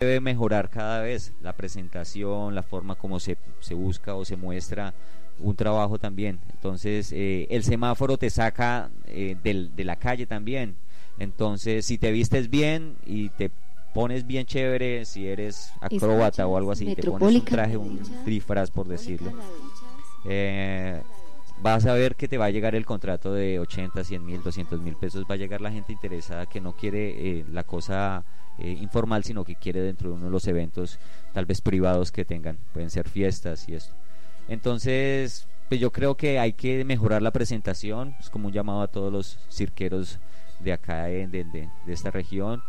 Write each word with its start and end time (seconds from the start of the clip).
debe 0.00 0.20
mejorar 0.20 0.70
cada 0.70 1.02
vez 1.02 1.34
la 1.42 1.52
presentación, 1.52 2.54
la 2.54 2.62
forma 2.62 2.94
como 2.94 3.20
se, 3.20 3.36
se 3.60 3.74
busca 3.74 4.14
o 4.14 4.24
se 4.24 4.34
muestra 4.34 4.94
un 5.38 5.54
trabajo 5.54 5.98
también. 5.98 6.40
Entonces, 6.54 7.12
eh, 7.12 7.46
el 7.50 7.64
semáforo 7.64 8.16
te 8.16 8.30
saca 8.30 8.88
eh, 9.08 9.36
del, 9.42 9.76
de 9.76 9.84
la 9.84 9.96
calle 9.96 10.24
también. 10.24 10.76
Entonces, 11.18 11.84
si 11.84 11.98
te 11.98 12.12
vistes 12.12 12.48
bien 12.48 12.96
y 13.04 13.28
te 13.28 13.50
pones 13.92 14.26
bien 14.26 14.46
chévere, 14.46 15.04
si 15.04 15.28
eres 15.28 15.70
acróbata 15.82 16.46
o 16.46 16.56
algo 16.56 16.72
así, 16.72 16.94
te 16.94 17.02
pones 17.02 17.34
un 17.34 17.44
traje, 17.44 17.76
un 17.76 18.00
disfraz, 18.24 18.70
por 18.70 18.88
decirlo, 18.88 19.32
eh, 20.24 21.02
vas 21.60 21.84
a 21.84 21.92
ver 21.92 22.16
que 22.16 22.26
te 22.26 22.38
va 22.38 22.46
a 22.46 22.50
llegar 22.50 22.74
el 22.74 22.86
contrato 22.86 23.34
de 23.34 23.58
80, 23.58 24.02
100 24.02 24.24
mil, 24.24 24.42
200 24.42 24.80
mil 24.80 24.96
pesos. 24.96 25.26
Va 25.30 25.34
a 25.34 25.38
llegar 25.38 25.60
la 25.60 25.70
gente 25.70 25.92
interesada 25.92 26.46
que 26.46 26.62
no 26.62 26.72
quiere 26.72 27.44
la 27.52 27.64
cosa 27.64 28.24
informal, 28.58 29.24
sino 29.24 29.44
que 29.44 29.54
quiere 29.54 29.80
dentro 29.80 30.10
de 30.10 30.16
uno 30.16 30.26
de 30.26 30.30
los 30.30 30.46
eventos, 30.46 30.98
tal 31.32 31.46
vez 31.46 31.60
privados 31.60 32.12
que 32.12 32.24
tengan. 32.24 32.58
Pueden 32.72 32.90
ser 32.90 33.08
fiestas 33.08 33.68
y 33.68 33.74
esto. 33.74 33.94
Entonces, 34.48 35.46
pues 35.68 35.80
yo 35.80 35.92
creo 35.92 36.16
que 36.16 36.38
hay 36.38 36.52
que 36.52 36.84
mejorar 36.84 37.22
la 37.22 37.30
presentación, 37.30 38.16
es 38.18 38.28
como 38.28 38.48
un 38.48 38.52
llamado 38.52 38.82
a 38.82 38.88
todos 38.88 39.12
los 39.12 39.38
cirqueros 39.50 40.18
de 40.58 40.72
acá, 40.72 41.04
de, 41.04 41.68
esta 41.86 42.10
región. 42.10 42.62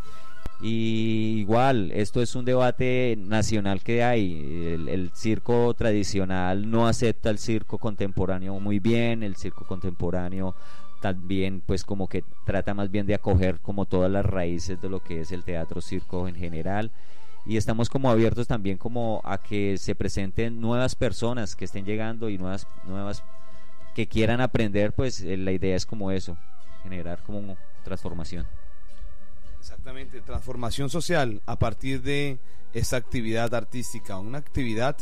Igual, 0.60 1.90
esto 1.92 2.22
es 2.22 2.36
un 2.36 2.44
debate 2.44 3.16
nacional 3.18 3.82
que 3.82 4.04
hay. 4.04 4.76
El, 4.88 5.10
circo 5.14 5.74
tradicional 5.74 6.70
no 6.70 6.86
acepta 6.86 7.30
el 7.30 7.38
circo 7.38 7.78
contemporáneo 7.78 8.60
muy 8.60 8.78
bien, 8.78 9.24
el 9.24 9.34
circo 9.34 9.66
contemporáneo 9.66 10.54
también 11.02 11.60
pues 11.66 11.84
como 11.84 12.08
que 12.08 12.24
trata 12.46 12.72
más 12.72 12.90
bien 12.90 13.06
de 13.06 13.14
acoger 13.14 13.60
como 13.60 13.84
todas 13.84 14.10
las 14.10 14.24
raíces 14.24 14.80
de 14.80 14.88
lo 14.88 15.00
que 15.02 15.20
es 15.20 15.32
el 15.32 15.44
teatro 15.44 15.82
circo 15.82 16.28
en 16.28 16.36
general. 16.36 16.92
Y 17.44 17.56
estamos 17.56 17.90
como 17.90 18.08
abiertos 18.08 18.46
también 18.46 18.78
como 18.78 19.20
a 19.24 19.38
que 19.38 19.76
se 19.76 19.96
presenten 19.96 20.60
nuevas 20.60 20.94
personas 20.94 21.56
que 21.56 21.64
estén 21.64 21.84
llegando 21.84 22.30
y 22.30 22.38
nuevas 22.38 22.68
nuevas 22.84 23.24
que 23.94 24.06
quieran 24.06 24.40
aprender 24.40 24.92
pues 24.92 25.20
eh, 25.20 25.36
la 25.36 25.50
idea 25.50 25.76
es 25.76 25.84
como 25.84 26.12
eso 26.12 26.38
generar 26.84 27.20
como 27.24 27.58
transformación. 27.84 28.46
Exactamente 29.58 30.20
transformación 30.20 30.88
social 30.88 31.42
a 31.46 31.58
partir 31.58 32.00
de 32.02 32.38
esa 32.72 32.96
actividad 32.96 33.52
artística 33.54 34.18
una 34.18 34.38
actividad 34.38 34.96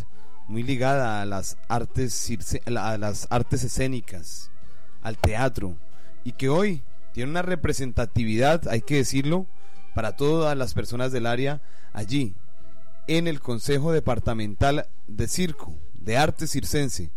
muy 0.48 0.62
ligada 0.62 1.20
a 1.20 1.26
las 1.26 1.58
artes 1.68 2.30
a 2.66 2.96
las 2.96 3.26
artes 3.30 3.64
escénicas 3.64 4.50
al 5.02 5.16
teatro 5.18 5.76
y 6.24 6.32
que 6.32 6.48
hoy 6.48 6.82
tiene 7.12 7.30
una 7.30 7.42
representatividad 7.42 8.68
hay 8.68 8.82
que 8.82 8.96
decirlo 8.96 9.46
para 9.94 10.16
todas 10.16 10.56
las 10.56 10.74
personas 10.74 11.12
del 11.12 11.26
área 11.26 11.60
allí, 11.92 12.34
en 13.06 13.26
el 13.26 13.40
Consejo 13.40 13.92
Departamental 13.92 14.88
de 15.08 15.26
Circo, 15.26 15.76
de 15.94 16.16
Arte 16.16 16.46
Circense, 16.46 17.10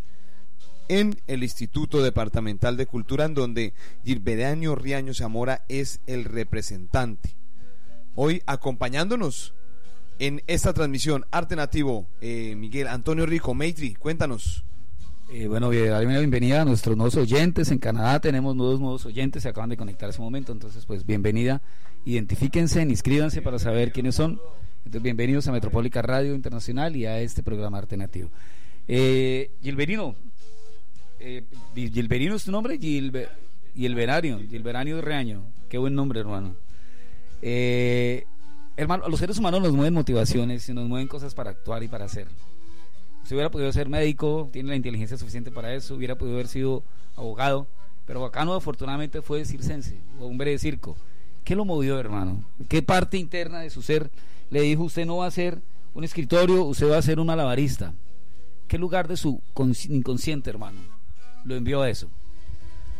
en 0.88 1.20
el 1.26 1.42
Instituto 1.42 2.02
Departamental 2.02 2.76
de 2.76 2.86
Cultura, 2.86 3.24
en 3.24 3.34
donde 3.34 3.74
Gilberto 4.04 4.74
Riaño 4.74 5.14
Zamora 5.14 5.64
es 5.68 6.00
el 6.06 6.24
representante. 6.24 7.36
Hoy 8.16 8.42
acompañándonos 8.46 9.54
en 10.18 10.42
esta 10.46 10.72
transmisión 10.72 11.26
Arte 11.30 11.56
Nativo, 11.56 12.06
eh, 12.20 12.54
Miguel 12.56 12.88
Antonio 12.88 13.26
Rico, 13.26 13.54
Maitri, 13.54 13.94
cuéntanos. 13.94 14.64
Eh, 15.30 15.48
bueno, 15.48 15.70
bienvenida 15.70 16.62
a 16.62 16.64
nuestros 16.64 16.96
nuevos 16.96 17.16
oyentes. 17.16 17.70
En 17.70 17.78
Canadá 17.78 18.20
tenemos 18.20 18.54
nuevos 18.54 18.78
nuevos 18.78 19.06
oyentes, 19.06 19.42
se 19.42 19.48
acaban 19.48 19.70
de 19.70 19.76
conectar 19.76 20.06
a 20.08 20.10
ese 20.10 20.20
momento, 20.20 20.52
entonces 20.52 20.84
pues 20.84 21.06
bienvenida. 21.06 21.62
Identifíquense, 22.04 22.82
inscríbanse 22.82 23.40
para 23.40 23.58
saber 23.58 23.90
quiénes 23.90 24.14
son. 24.14 24.38
Entonces, 24.78 25.02
bienvenidos 25.02 25.48
a 25.48 25.52
Metropólica 25.52 26.02
Radio 26.02 26.34
Internacional 26.34 26.94
y 26.94 27.06
a 27.06 27.20
este 27.20 27.42
programa 27.42 27.78
alternativo. 27.78 28.28
Eh, 28.86 29.50
Gilberino, 29.62 30.14
eh, 31.18 31.44
Gilberino 31.74 32.34
es 32.34 32.44
tu 32.44 32.52
nombre, 32.52 32.78
Gilber, 32.78 33.30
Gilberario, 33.74 34.38
Gilberario 34.38 34.96
de 34.96 35.02
Reaño. 35.02 35.42
Qué 35.70 35.78
buen 35.78 35.94
nombre, 35.94 36.20
hermano. 36.20 36.54
Eh, 37.40 38.24
hermano, 38.76 39.08
los 39.08 39.18
seres 39.18 39.38
humanos 39.38 39.62
nos 39.62 39.72
mueven 39.72 39.94
motivaciones 39.94 40.68
y 40.68 40.74
nos 40.74 40.86
mueven 40.86 41.08
cosas 41.08 41.34
para 41.34 41.50
actuar 41.50 41.82
y 41.82 41.88
para 41.88 42.04
hacer. 42.04 42.28
Si 43.24 43.32
hubiera 43.32 43.50
podido 43.50 43.72
ser 43.72 43.88
médico, 43.88 44.50
tiene 44.52 44.68
la 44.68 44.76
inteligencia 44.76 45.16
suficiente 45.16 45.50
para 45.50 45.74
eso, 45.74 45.94
hubiera 45.94 46.16
podido 46.16 46.36
haber 46.36 46.48
sido 46.48 46.84
abogado, 47.16 47.66
pero 48.06 48.22
acá 48.24 48.44
no, 48.44 48.52
afortunadamente 48.52 49.22
fue 49.22 49.46
circense, 49.46 49.98
hombre 50.20 50.50
de 50.50 50.58
circo. 50.58 50.94
¿Qué 51.42 51.56
lo 51.56 51.64
movió, 51.64 51.98
hermano? 51.98 52.44
¿Qué 52.68 52.82
parte 52.82 53.16
interna 53.16 53.60
de 53.60 53.70
su 53.70 53.80
ser 53.80 54.10
le 54.50 54.60
dijo, 54.60 54.82
usted 54.84 55.06
no 55.06 55.18
va 55.18 55.26
a 55.26 55.30
ser 55.30 55.62
un 55.94 56.04
escritorio, 56.04 56.64
usted 56.64 56.90
va 56.90 56.98
a 56.98 57.02
ser 57.02 57.18
un 57.18 57.26
malabarista? 57.26 57.94
¿Qué 58.68 58.76
lugar 58.76 59.08
de 59.08 59.16
su 59.16 59.40
inconsciente, 59.88 60.50
hermano, 60.50 60.80
lo 61.44 61.54
envió 61.54 61.80
a 61.80 61.88
eso? 61.88 62.10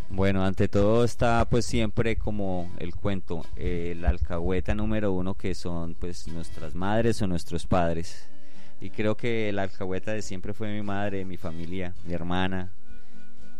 Bueno, 0.08 0.44
ante 0.44 0.68
todo 0.68 1.04
está 1.04 1.46
pues 1.50 1.66
siempre 1.66 2.16
como 2.16 2.70
el 2.78 2.94
cuento, 2.94 3.44
eh, 3.56 3.94
la 3.98 4.10
alcahueta 4.10 4.74
número 4.74 5.12
uno 5.12 5.34
que 5.34 5.54
son 5.54 5.94
pues 5.94 6.28
nuestras 6.28 6.74
madres 6.74 7.20
o 7.20 7.26
nuestros 7.26 7.66
padres 7.66 8.28
y 8.84 8.90
creo 8.90 9.16
que 9.16 9.50
la 9.50 9.62
alcahueta 9.62 10.12
de 10.12 10.20
siempre 10.20 10.52
fue 10.52 10.70
mi 10.70 10.82
madre, 10.82 11.24
mi 11.24 11.38
familia, 11.38 11.94
mi 12.04 12.12
hermana, 12.12 12.70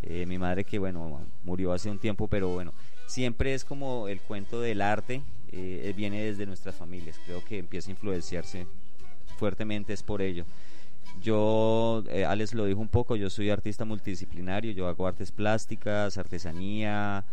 eh, 0.02 0.26
mi 0.26 0.36
madre 0.36 0.64
que 0.64 0.78
bueno, 0.78 1.22
murió 1.44 1.72
hace 1.72 1.88
un 1.90 1.98
tiempo, 1.98 2.28
pero 2.28 2.50
bueno, 2.50 2.74
siempre 3.06 3.54
es 3.54 3.64
como 3.64 4.06
el 4.08 4.20
cuento 4.20 4.60
del 4.60 4.82
arte, 4.82 5.22
eh, 5.50 5.94
viene 5.96 6.22
desde 6.22 6.44
nuestras 6.44 6.74
familias, 6.74 7.18
creo 7.24 7.42
que 7.42 7.56
empieza 7.56 7.88
a 7.88 7.92
influenciarse 7.92 8.66
fuertemente 9.38 9.94
es 9.94 10.02
por 10.02 10.20
ello. 10.20 10.44
Yo, 11.22 12.04
eh, 12.10 12.26
Alex 12.26 12.52
lo 12.52 12.66
dijo 12.66 12.80
un 12.80 12.88
poco, 12.88 13.16
yo 13.16 13.30
soy 13.30 13.48
artista 13.48 13.86
multidisciplinario, 13.86 14.72
yo 14.72 14.88
hago 14.88 15.06
artes 15.06 15.32
plásticas, 15.32 16.18
artesanía, 16.18 17.24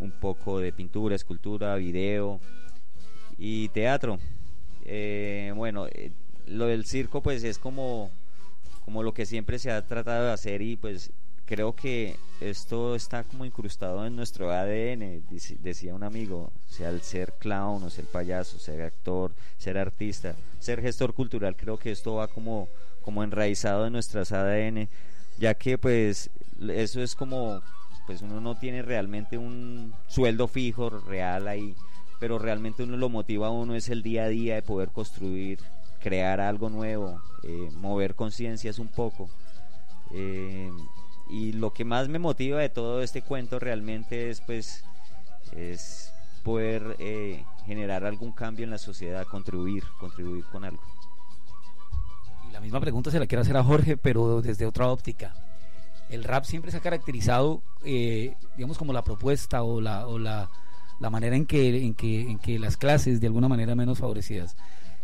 un 0.00 0.10
poco 0.10 0.58
de 0.58 0.72
pintura, 0.72 1.14
escultura, 1.14 1.74
video 1.74 2.40
y 3.36 3.68
teatro. 3.68 4.18
bueno, 5.54 5.86
lo 6.46 6.66
del 6.66 6.84
circo 6.84 7.22
pues 7.22 7.44
es 7.44 7.58
como, 7.58 8.10
como 8.84 9.02
lo 9.02 9.12
que 9.12 9.26
siempre 9.26 9.58
se 9.58 9.70
ha 9.70 9.86
tratado 9.86 10.26
de 10.26 10.32
hacer 10.32 10.62
y 10.62 10.76
pues 10.76 11.10
creo 11.46 11.74
que 11.74 12.16
esto 12.40 12.96
está 12.96 13.22
como 13.22 13.44
incrustado 13.44 14.04
en 14.04 14.16
nuestro 14.16 14.50
ADN, 14.50 15.24
decía 15.60 15.94
un 15.94 16.02
amigo, 16.02 16.52
sea 16.68 16.90
el 16.90 17.02
ser 17.02 17.32
clown 17.38 17.82
o 17.84 17.90
ser 17.90 18.04
payaso, 18.06 18.58
ser 18.58 18.82
actor, 18.82 19.32
ser 19.56 19.78
artista, 19.78 20.34
ser 20.58 20.82
gestor 20.82 21.14
cultural, 21.14 21.56
creo 21.56 21.78
que 21.78 21.92
esto 21.92 22.16
va 22.16 22.28
como, 22.28 22.68
como 23.02 23.22
enraizado 23.22 23.86
en 23.86 23.92
nuestras 23.92 24.32
ADN, 24.32 24.88
ya 25.38 25.54
que 25.54 25.78
pues 25.78 26.30
eso 26.68 27.00
es 27.00 27.14
como, 27.14 27.62
pues 28.06 28.22
uno 28.22 28.40
no 28.40 28.56
tiene 28.56 28.82
realmente 28.82 29.38
un 29.38 29.94
sueldo 30.08 30.48
fijo 30.48 30.90
real 30.90 31.46
ahí, 31.46 31.76
pero 32.18 32.40
realmente 32.40 32.82
uno 32.82 32.96
lo 32.96 33.08
motiva 33.08 33.46
a 33.46 33.50
uno 33.50 33.76
es 33.76 33.88
el 33.88 34.02
día 34.02 34.24
a 34.24 34.28
día 34.28 34.56
de 34.56 34.62
poder 34.62 34.88
construir 34.88 35.60
crear 36.00 36.40
algo 36.40 36.68
nuevo, 36.70 37.20
eh, 37.42 37.70
mover 37.76 38.14
conciencias 38.14 38.78
un 38.78 38.88
poco. 38.88 39.28
Eh, 40.12 40.70
y 41.28 41.52
lo 41.52 41.72
que 41.72 41.84
más 41.84 42.08
me 42.08 42.18
motiva 42.18 42.60
de 42.60 42.68
todo 42.68 43.02
este 43.02 43.22
cuento 43.22 43.58
realmente 43.58 44.30
es 44.30 44.40
pues 44.40 44.84
es 45.56 46.12
poder 46.44 46.96
eh, 47.00 47.44
generar 47.66 48.04
algún 48.04 48.32
cambio 48.32 48.64
en 48.64 48.70
la 48.70 48.78
sociedad, 48.78 49.26
contribuir, 49.26 49.82
contribuir 49.98 50.44
con 50.46 50.64
algo. 50.64 50.82
Y 52.48 52.52
la 52.52 52.60
misma 52.60 52.80
pregunta 52.80 53.10
se 53.10 53.18
la 53.18 53.26
quiero 53.26 53.42
hacer 53.42 53.56
a 53.56 53.64
Jorge, 53.64 53.96
pero 53.96 54.40
desde 54.42 54.66
otra 54.66 54.88
óptica. 54.88 55.34
El 56.08 56.22
rap 56.22 56.44
siempre 56.44 56.70
se 56.70 56.76
ha 56.76 56.80
caracterizado, 56.80 57.62
digamos, 57.82 58.78
como 58.78 58.92
la 58.92 59.02
propuesta 59.02 59.64
o 59.64 59.80
la, 59.80 60.06
o 60.06 60.20
la, 60.20 60.48
la 61.00 61.10
manera 61.10 61.36
en 61.36 61.46
que, 61.46 61.84
en, 61.84 61.94
que, 61.94 62.20
en 62.22 62.38
que 62.38 62.58
las 62.58 62.76
clases, 62.76 63.20
de 63.20 63.26
alguna 63.26 63.48
manera 63.48 63.74
menos 63.74 63.98
favorecidas, 63.98 64.56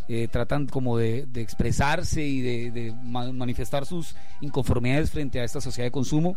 eh, 0.08 0.28
tratan 0.28 0.66
como 0.66 0.98
de, 0.98 1.28
expresarse 1.34 2.22
y 2.22 2.40
de, 2.40 2.92
manifestar 3.02 3.86
sus 3.86 4.16
inconformidades 4.40 5.10
frente 5.10 5.40
a 5.40 5.44
esta 5.44 5.60
sociedad 5.60 5.86
de 5.86 5.92
consumo 5.92 6.36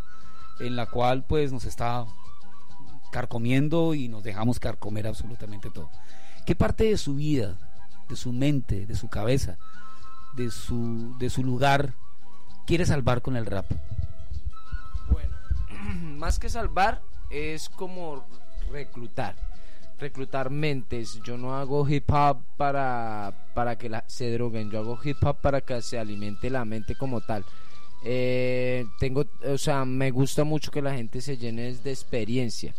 en 0.60 0.76
la 0.76 0.86
cual 0.86 1.24
pues 1.24 1.52
nos 1.52 1.66
está 1.66 2.06
carcomiendo 3.12 3.94
y 3.94 4.08
nos 4.08 4.24
dejamos 4.24 4.60
carcomer 4.60 5.08
absolutamente 5.08 5.70
todo. 5.72 5.90
¿Qué 6.46 6.56
parte 6.56 6.86
de 6.86 6.98
su 6.98 7.16
vida, 7.16 7.58
de 8.08 8.16
su 8.16 8.32
mente, 8.32 8.86
de 8.86 8.96
su 8.96 9.08
cabeza, 9.10 9.58
de 10.36 10.52
su, 10.52 11.18
de 11.18 11.30
su 11.30 11.44
lugar 11.44 11.94
quiere 12.66 12.86
salvar 12.86 13.22
con 13.22 13.36
el 13.36 13.46
rap? 13.46 13.66
Bueno, 15.10 15.36
más 16.18 16.40
que 16.40 16.50
salvar 16.50 17.02
es 17.30 17.70
como 17.70 18.26
reclutar 18.72 19.36
reclutar 20.00 20.50
mentes. 20.50 21.20
Yo 21.24 21.38
no 21.38 21.56
hago 21.56 21.88
hip 21.88 22.10
hop 22.12 22.38
para, 22.58 23.34
para 23.54 23.78
que 23.78 23.90
la, 23.90 24.04
se 24.08 24.32
droguen, 24.32 24.70
yo 24.72 24.80
hago 24.80 25.00
hip 25.04 25.18
hop 25.24 25.38
para 25.42 25.62
que 25.62 25.82
se 25.82 26.00
alimente 26.00 26.50
la 26.50 26.66
mente 26.66 26.96
como 26.96 27.22
tal. 27.22 27.46
Eh, 28.04 28.86
tengo, 29.00 29.26
o 29.48 29.58
sea, 29.58 29.84
me 29.84 30.12
gusta 30.12 30.44
mucho 30.44 30.72
que 30.72 30.82
la 30.82 30.94
gente 30.94 31.22
se 31.22 31.38
llene 31.38 31.74
de 31.74 31.92
experiencia. 31.92 32.74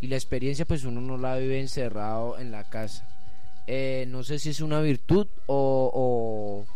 Y 0.00 0.08
la 0.08 0.16
experiencia 0.16 0.64
pues 0.64 0.84
uno 0.84 1.00
no 1.00 1.16
la 1.16 1.36
vive 1.36 1.60
encerrado 1.60 2.38
en 2.38 2.50
la 2.50 2.64
casa. 2.64 3.08
Eh, 3.66 4.06
no 4.08 4.22
sé 4.22 4.38
si 4.38 4.50
es 4.50 4.60
una 4.60 4.80
virtud 4.80 5.26
o, 5.46 5.90
o, 5.92 6.66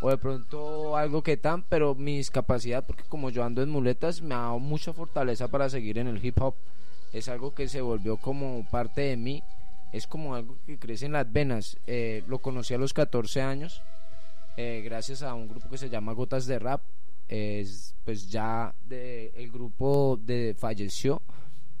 o 0.00 0.10
de 0.10 0.16
pronto 0.16 0.96
algo 0.96 1.22
que 1.22 1.36
tan, 1.36 1.62
pero 1.62 1.94
mi 1.94 2.18
discapacidad, 2.18 2.86
porque 2.86 3.04
como 3.08 3.30
yo 3.30 3.44
ando 3.44 3.62
en 3.62 3.70
muletas, 3.70 4.22
me 4.22 4.34
ha 4.34 4.38
dado 4.38 4.58
mucha 4.58 4.92
fortaleza 4.92 5.48
para 5.48 5.68
seguir 5.68 5.98
en 5.98 6.06
el 6.06 6.24
hip 6.24 6.40
hop. 6.40 6.54
Es 7.12 7.28
algo 7.28 7.54
que 7.54 7.68
se 7.68 7.80
volvió 7.80 8.16
como 8.16 8.66
parte 8.70 9.02
de 9.02 9.16
mí, 9.16 9.42
es 9.92 10.06
como 10.06 10.34
algo 10.34 10.58
que 10.66 10.78
crece 10.78 11.06
en 11.06 11.12
las 11.12 11.30
venas. 11.30 11.78
Eh, 11.86 12.22
lo 12.26 12.38
conocí 12.38 12.74
a 12.74 12.78
los 12.78 12.92
14 12.92 13.40
años, 13.40 13.82
eh, 14.56 14.82
gracias 14.84 15.22
a 15.22 15.34
un 15.34 15.48
grupo 15.48 15.68
que 15.68 15.78
se 15.78 15.88
llama 15.88 16.12
Gotas 16.12 16.46
de 16.46 16.58
Rap. 16.58 16.82
Es, 17.28 17.94
pues 18.04 18.30
ya 18.30 18.74
el 18.90 19.50
grupo 19.50 20.18
de, 20.22 20.54
falleció, 20.58 21.20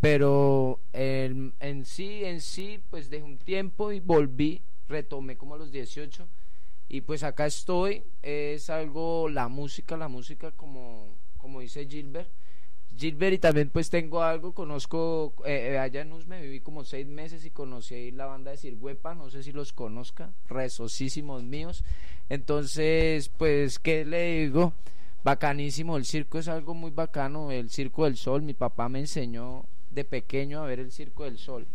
pero 0.00 0.78
en, 0.92 1.54
en 1.60 1.86
sí, 1.86 2.22
en 2.24 2.42
sí, 2.42 2.80
pues 2.90 3.08
dejé 3.08 3.24
un 3.24 3.38
tiempo 3.38 3.90
y 3.90 4.00
volví, 4.00 4.60
retomé 4.88 5.36
como 5.36 5.54
a 5.54 5.58
los 5.58 5.72
18 5.72 6.28
y 6.90 7.02
pues 7.02 7.22
acá 7.22 7.46
estoy, 7.46 8.02
es 8.22 8.70
algo, 8.70 9.28
la 9.28 9.48
música, 9.48 9.96
la 9.96 10.08
música 10.08 10.52
como, 10.52 11.14
como 11.36 11.60
dice 11.60 11.86
Gilbert. 11.86 12.30
Gilbert 12.98 13.34
y 13.34 13.38
también 13.38 13.70
pues 13.70 13.90
tengo 13.90 14.22
algo, 14.22 14.52
conozco, 14.52 15.34
eh, 15.46 15.70
eh, 15.72 15.78
allá 15.78 16.02
en 16.02 16.12
Usme 16.12 16.42
viví 16.42 16.60
como 16.60 16.84
seis 16.84 17.06
meses 17.06 17.44
y 17.44 17.50
conocí 17.50 18.10
la 18.10 18.26
banda 18.26 18.50
de 18.50 18.56
Sirguepa, 18.56 19.14
no 19.14 19.30
sé 19.30 19.42
si 19.42 19.52
los 19.52 19.72
conozca, 19.72 20.32
rezosísimos 20.48 21.44
míos. 21.44 21.84
Entonces, 22.28 23.28
pues, 23.28 23.78
¿qué 23.78 24.04
le 24.04 24.40
digo? 24.40 24.72
Bacanísimo, 25.24 25.96
el 25.96 26.04
circo 26.04 26.38
es 26.38 26.48
algo 26.48 26.74
muy 26.74 26.90
bacano, 26.90 27.50
el 27.50 27.70
Circo 27.70 28.04
del 28.04 28.16
Sol, 28.16 28.42
mi 28.42 28.54
papá 28.54 28.88
me 28.88 29.00
enseñó 29.00 29.64
de 29.90 30.04
pequeño 30.04 30.62
a 30.62 30.66
ver 30.66 30.80
el 30.80 30.92
Circo 30.92 31.24
del 31.24 31.38
Sol. 31.38 31.66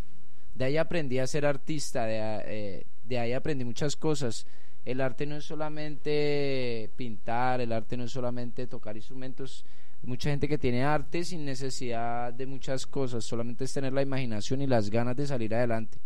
De 0.56 0.66
ahí 0.66 0.78
aprendí 0.78 1.20
a 1.20 1.28
ser 1.28 1.46
artista, 1.46 2.06
de, 2.06 2.20
eh, 2.46 2.86
de 3.04 3.20
ahí 3.20 3.34
aprendí 3.34 3.66
muchas 3.66 3.96
cosas 3.96 4.46
el 4.86 5.00
arte 5.00 5.26
no 5.26 5.38
es 5.38 5.46
solamente 5.46 6.90
pintar, 6.96 7.62
el 7.62 7.72
arte 7.72 7.96
no 7.96 8.04
es 8.04 8.12
solamente 8.12 8.68
tocar 8.68 8.98
instrumentos. 8.98 9.66
Mucha 10.04 10.30
gente 10.30 10.48
que 10.48 10.58
tiene 10.58 10.84
arte 10.84 11.24
sin 11.24 11.46
necesidad 11.46 12.34
de 12.34 12.46
muchas 12.46 12.86
cosas, 12.86 13.24
solamente 13.24 13.64
es 13.64 13.74
tener 13.74 13.94
la 13.94 14.02
imaginación 14.02 14.62
y 14.62 14.68
las 14.68 14.90
ganas 14.90 15.16
de 15.16 15.28
salir 15.28 15.56
adelante. 15.56 15.98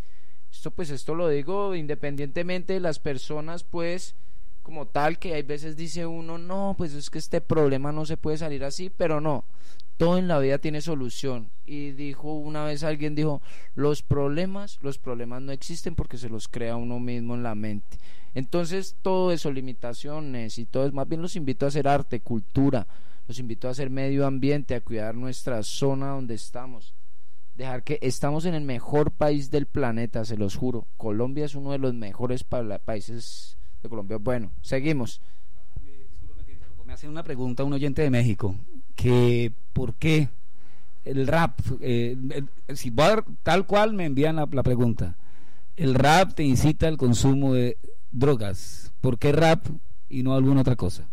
Esto 0.52 0.72
pues 0.72 0.90
esto 0.90 1.16
lo 1.16 1.28
digo 1.28 1.76
independientemente 1.76 2.74
de 2.74 2.80
las 2.80 3.00
personas 3.00 3.64
pues 3.64 4.16
como 4.64 4.86
tal 4.86 5.18
que 5.18 5.34
hay 5.34 5.44
veces 5.44 5.76
dice 5.78 6.06
uno, 6.06 6.38
no, 6.38 6.76
pues 6.78 6.94
es 6.94 7.10
que 7.10 7.20
este 7.20 7.42
problema 7.42 7.92
no 7.92 8.06
se 8.06 8.18
puede 8.18 8.38
salir 8.38 8.64
así, 8.64 8.90
pero 8.90 9.20
no 9.20 9.46
todo 9.98 10.18
en 10.20 10.28
la 10.28 10.40
vida 10.40 10.60
tiene 10.60 10.82
solución. 10.82 11.50
Y 11.66 11.92
dijo 11.92 12.34
una 12.34 12.64
vez 12.64 12.84
alguien 12.84 13.16
dijo, 13.16 13.42
los 13.76 14.04
problemas, 14.04 14.78
los 14.82 15.00
problemas 15.00 15.42
no 15.42 15.52
existen 15.52 15.96
porque 15.96 16.18
se 16.18 16.30
los 16.30 16.48
crea 16.48 16.76
uno 16.76 17.00
mismo 17.00 17.36
en 17.36 17.44
la 17.44 17.56
mente. 17.56 17.98
Entonces 18.36 18.96
todo 19.02 19.32
eso, 19.32 19.52
limitaciones 19.52 20.60
y 20.60 20.66
todo 20.66 20.92
más 20.92 21.10
bien 21.10 21.22
los 21.22 21.36
invito 21.36 21.66
a 21.66 21.70
hacer 21.70 21.88
arte, 21.88 22.20
cultura, 22.20 22.88
los 23.28 23.40
invito 23.40 23.68
a 23.68 23.72
hacer 23.72 23.90
medio 23.90 24.26
ambiente, 24.26 24.76
a 24.76 24.82
cuidar 24.82 25.16
nuestra 25.16 25.62
zona 25.64 26.10
donde 26.10 26.34
estamos. 26.34 26.94
Dejar 27.56 27.84
que 27.84 28.00
estamos 28.02 28.46
en 28.46 28.54
el 28.54 28.64
mejor 28.64 29.12
país 29.12 29.52
del 29.52 29.66
planeta, 29.66 30.24
se 30.24 30.38
los 30.38 30.56
juro. 30.56 30.86
Colombia 30.96 31.46
es 31.46 31.56
uno 31.56 31.72
de 31.72 31.80
los 31.80 31.94
mejores 31.94 32.44
países 32.44 33.58
de 33.84 33.90
Colombia. 33.90 34.18
Bueno, 34.18 34.52
seguimos. 34.62 35.22
Me 36.86 36.94
hace 36.94 37.10
una 37.10 37.24
pregunta 37.24 37.66
un 37.66 37.74
oyente 37.74 38.02
de 38.02 38.10
México 38.10 38.56
que 38.96 39.52
por 39.74 39.96
qué 39.96 40.30
el 41.04 41.28
rap, 41.28 41.60
eh, 41.82 42.18
si 42.74 42.94
tal 43.44 43.66
cual 43.66 43.94
me 43.94 44.06
envían 44.06 44.38
la, 44.38 44.48
pregunta, 44.48 45.18
el 45.76 45.96
rap 45.96 46.34
te 46.34 46.44
incita 46.44 46.88
al 46.88 46.98
consumo 46.98 47.54
de 47.54 47.78
drogas, 48.12 48.94
¿por 49.02 49.18
qué 49.18 49.32
rap 49.32 49.66
y 50.10 50.24
no 50.24 50.34
alguna 50.34 50.62
otra 50.62 50.76
cosa? 50.76 51.10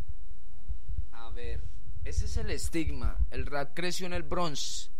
Ese 2.04 2.26
es 2.26 2.36
el 2.36 2.50
estigma, 2.50 3.16
el 3.30 3.46
rap 3.46 3.72
creció 3.74 4.06
en 4.06 4.12
el 4.12 4.24
Bronx, 4.24 4.90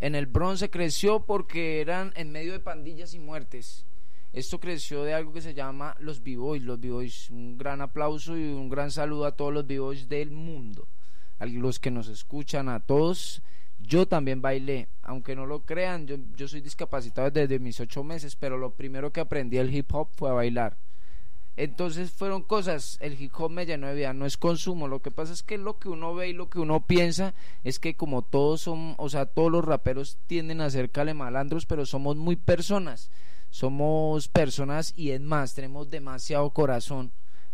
en 0.00 0.14
el 0.14 0.26
Bronx 0.26 0.60
se 0.60 0.70
creció 0.70 1.24
porque 1.26 1.80
eran 1.80 2.12
en 2.14 2.30
medio 2.30 2.52
de 2.52 2.60
pandillas 2.60 3.14
y 3.14 3.18
muertes. 3.18 3.84
Esto 4.32 4.60
creció 4.60 5.04
de 5.04 5.12
algo 5.12 5.32
que 5.32 5.42
se 5.42 5.54
llama 5.54 5.94
los 5.98 6.22
B-Boys. 6.22 6.62
Los 6.62 6.80
B-Boys, 6.80 7.30
un 7.30 7.58
gran 7.58 7.80
aplauso 7.80 8.36
y 8.36 8.44
un 8.44 8.68
gran 8.70 8.90
saludo 8.90 9.26
a 9.26 9.36
todos 9.36 9.52
los 9.52 9.66
B-Boys 9.66 10.08
del 10.08 10.30
mundo 10.30 10.88
a 11.38 11.46
los 11.46 11.80
que 11.80 11.90
nos 11.90 12.08
escuchan, 12.08 12.68
a 12.68 12.80
todos. 12.80 13.42
Yo 13.80 14.06
también 14.06 14.40
bailé, 14.40 14.88
aunque 15.02 15.34
no 15.34 15.44
lo 15.44 15.64
crean, 15.64 16.06
yo, 16.06 16.16
yo 16.36 16.46
soy 16.46 16.60
discapacitado 16.60 17.30
desde 17.30 17.58
mis 17.58 17.80
ocho 17.80 18.04
meses, 18.04 18.36
pero 18.36 18.56
lo 18.56 18.74
primero 18.74 19.12
que 19.12 19.20
aprendí 19.20 19.58
el 19.58 19.74
hip 19.74 19.92
hop 19.92 20.08
fue 20.14 20.30
a 20.30 20.34
bailar. 20.34 20.76
Entonces 21.56 22.10
fueron 22.10 22.42
cosas, 22.42 22.96
el 23.00 23.20
hip 23.20 23.32
hop 23.38 23.50
me 23.50 23.66
llenó 23.66 23.86
de 23.88 23.94
vida, 23.94 24.14
no 24.14 24.24
es 24.24 24.38
consumo, 24.38 24.88
lo 24.88 25.02
que 25.02 25.10
pasa 25.10 25.34
es 25.34 25.42
que 25.42 25.58
lo 25.58 25.78
que 25.78 25.90
uno 25.90 26.14
ve 26.14 26.28
y 26.28 26.32
lo 26.32 26.48
que 26.48 26.58
uno 26.58 26.86
piensa 26.86 27.34
es 27.62 27.78
que 27.78 27.94
como 27.94 28.22
todos 28.22 28.62
son, 28.62 28.94
o 28.96 29.10
sea, 29.10 29.26
todos 29.26 29.52
los 29.52 29.64
raperos 29.64 30.16
tienden 30.26 30.62
a 30.62 30.70
ser 30.70 30.90
calemalandros, 30.90 31.66
pero 31.66 31.84
somos 31.84 32.16
muy 32.16 32.36
personas, 32.36 33.10
somos 33.50 34.28
personas 34.28 34.94
y 34.96 35.10
es 35.10 35.20
más, 35.20 35.54
tenemos 35.54 35.90
demasiado 35.90 36.48
corazón 36.50 37.12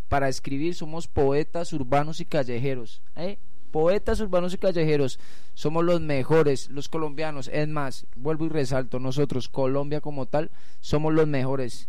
para 0.08 0.28
escribir, 0.28 0.76
somos 0.76 1.08
poetas 1.08 1.72
urbanos 1.72 2.20
y 2.20 2.24
callejeros, 2.24 3.02
¿eh? 3.16 3.38
poetas 3.68 4.20
urbanos 4.20 4.54
y 4.54 4.58
callejeros, 4.58 5.18
somos 5.54 5.84
los 5.84 6.00
mejores, 6.00 6.70
los 6.70 6.88
colombianos. 6.88 7.48
Es 7.52 7.68
más, 7.68 8.06
vuelvo 8.16 8.46
y 8.46 8.48
resalto, 8.48 8.98
nosotros, 8.98 9.48
Colombia 9.48 10.00
como 10.00 10.26
tal, 10.26 10.50
somos 10.80 11.12
los 11.12 11.26
mejores. 11.26 11.88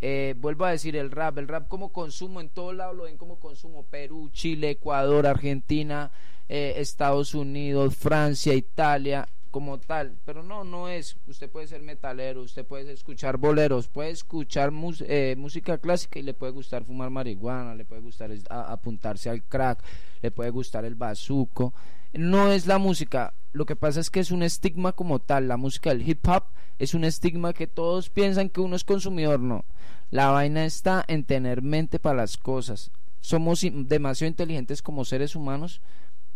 Eh, 0.00 0.34
vuelvo 0.38 0.66
a 0.66 0.70
decir 0.70 0.94
el 0.96 1.10
rap, 1.10 1.38
el 1.38 1.48
rap 1.48 1.68
como 1.68 1.90
consumo, 1.90 2.40
en 2.40 2.50
todo 2.50 2.72
lado 2.72 2.92
lo 2.92 3.04
ven 3.04 3.16
como 3.16 3.38
consumo, 3.38 3.84
Perú, 3.84 4.28
Chile, 4.30 4.70
Ecuador, 4.70 5.26
Argentina, 5.26 6.10
eh, 6.48 6.74
Estados 6.76 7.34
Unidos, 7.34 7.96
Francia, 7.96 8.54
Italia, 8.54 9.26
como 9.50 9.78
tal, 9.78 10.18
pero 10.26 10.42
no, 10.42 10.64
no 10.64 10.90
es, 10.90 11.16
usted 11.26 11.48
puede 11.48 11.66
ser 11.66 11.80
metalero, 11.80 12.42
usted 12.42 12.66
puede 12.66 12.92
escuchar 12.92 13.38
boleros, 13.38 13.88
puede 13.88 14.10
escuchar 14.10 14.70
eh, 15.00 15.34
música 15.38 15.78
clásica 15.78 16.18
y 16.18 16.22
le 16.22 16.34
puede 16.34 16.52
gustar 16.52 16.84
fumar 16.84 17.08
marihuana, 17.08 17.74
le 17.74 17.86
puede 17.86 18.02
gustar 18.02 18.30
apuntarse 18.50 19.30
al 19.30 19.42
crack, 19.44 19.82
le 20.20 20.30
puede 20.30 20.50
gustar 20.50 20.84
el 20.84 20.94
bazuco, 20.94 21.72
no 22.18 22.52
es 22.52 22.66
la 22.66 22.78
música, 22.78 23.34
lo 23.52 23.66
que 23.66 23.76
pasa 23.76 24.00
es 24.00 24.10
que 24.10 24.20
es 24.20 24.30
un 24.30 24.42
estigma 24.42 24.92
como 24.92 25.18
tal, 25.18 25.48
la 25.48 25.56
música 25.56 25.90
del 25.90 26.08
hip 26.08 26.26
hop 26.28 26.44
es 26.78 26.94
un 26.94 27.04
estigma 27.04 27.52
que 27.52 27.66
todos 27.66 28.10
piensan 28.10 28.50
que 28.50 28.60
uno 28.60 28.76
es 28.76 28.84
consumidor, 28.84 29.40
no, 29.40 29.64
la 30.10 30.30
vaina 30.30 30.64
está 30.64 31.04
en 31.08 31.24
tener 31.24 31.62
mente 31.62 31.98
para 31.98 32.16
las 32.16 32.36
cosas, 32.36 32.90
somos 33.20 33.66
demasiado 33.70 34.28
inteligentes 34.28 34.82
como 34.82 35.04
seres 35.04 35.34
humanos 35.34 35.80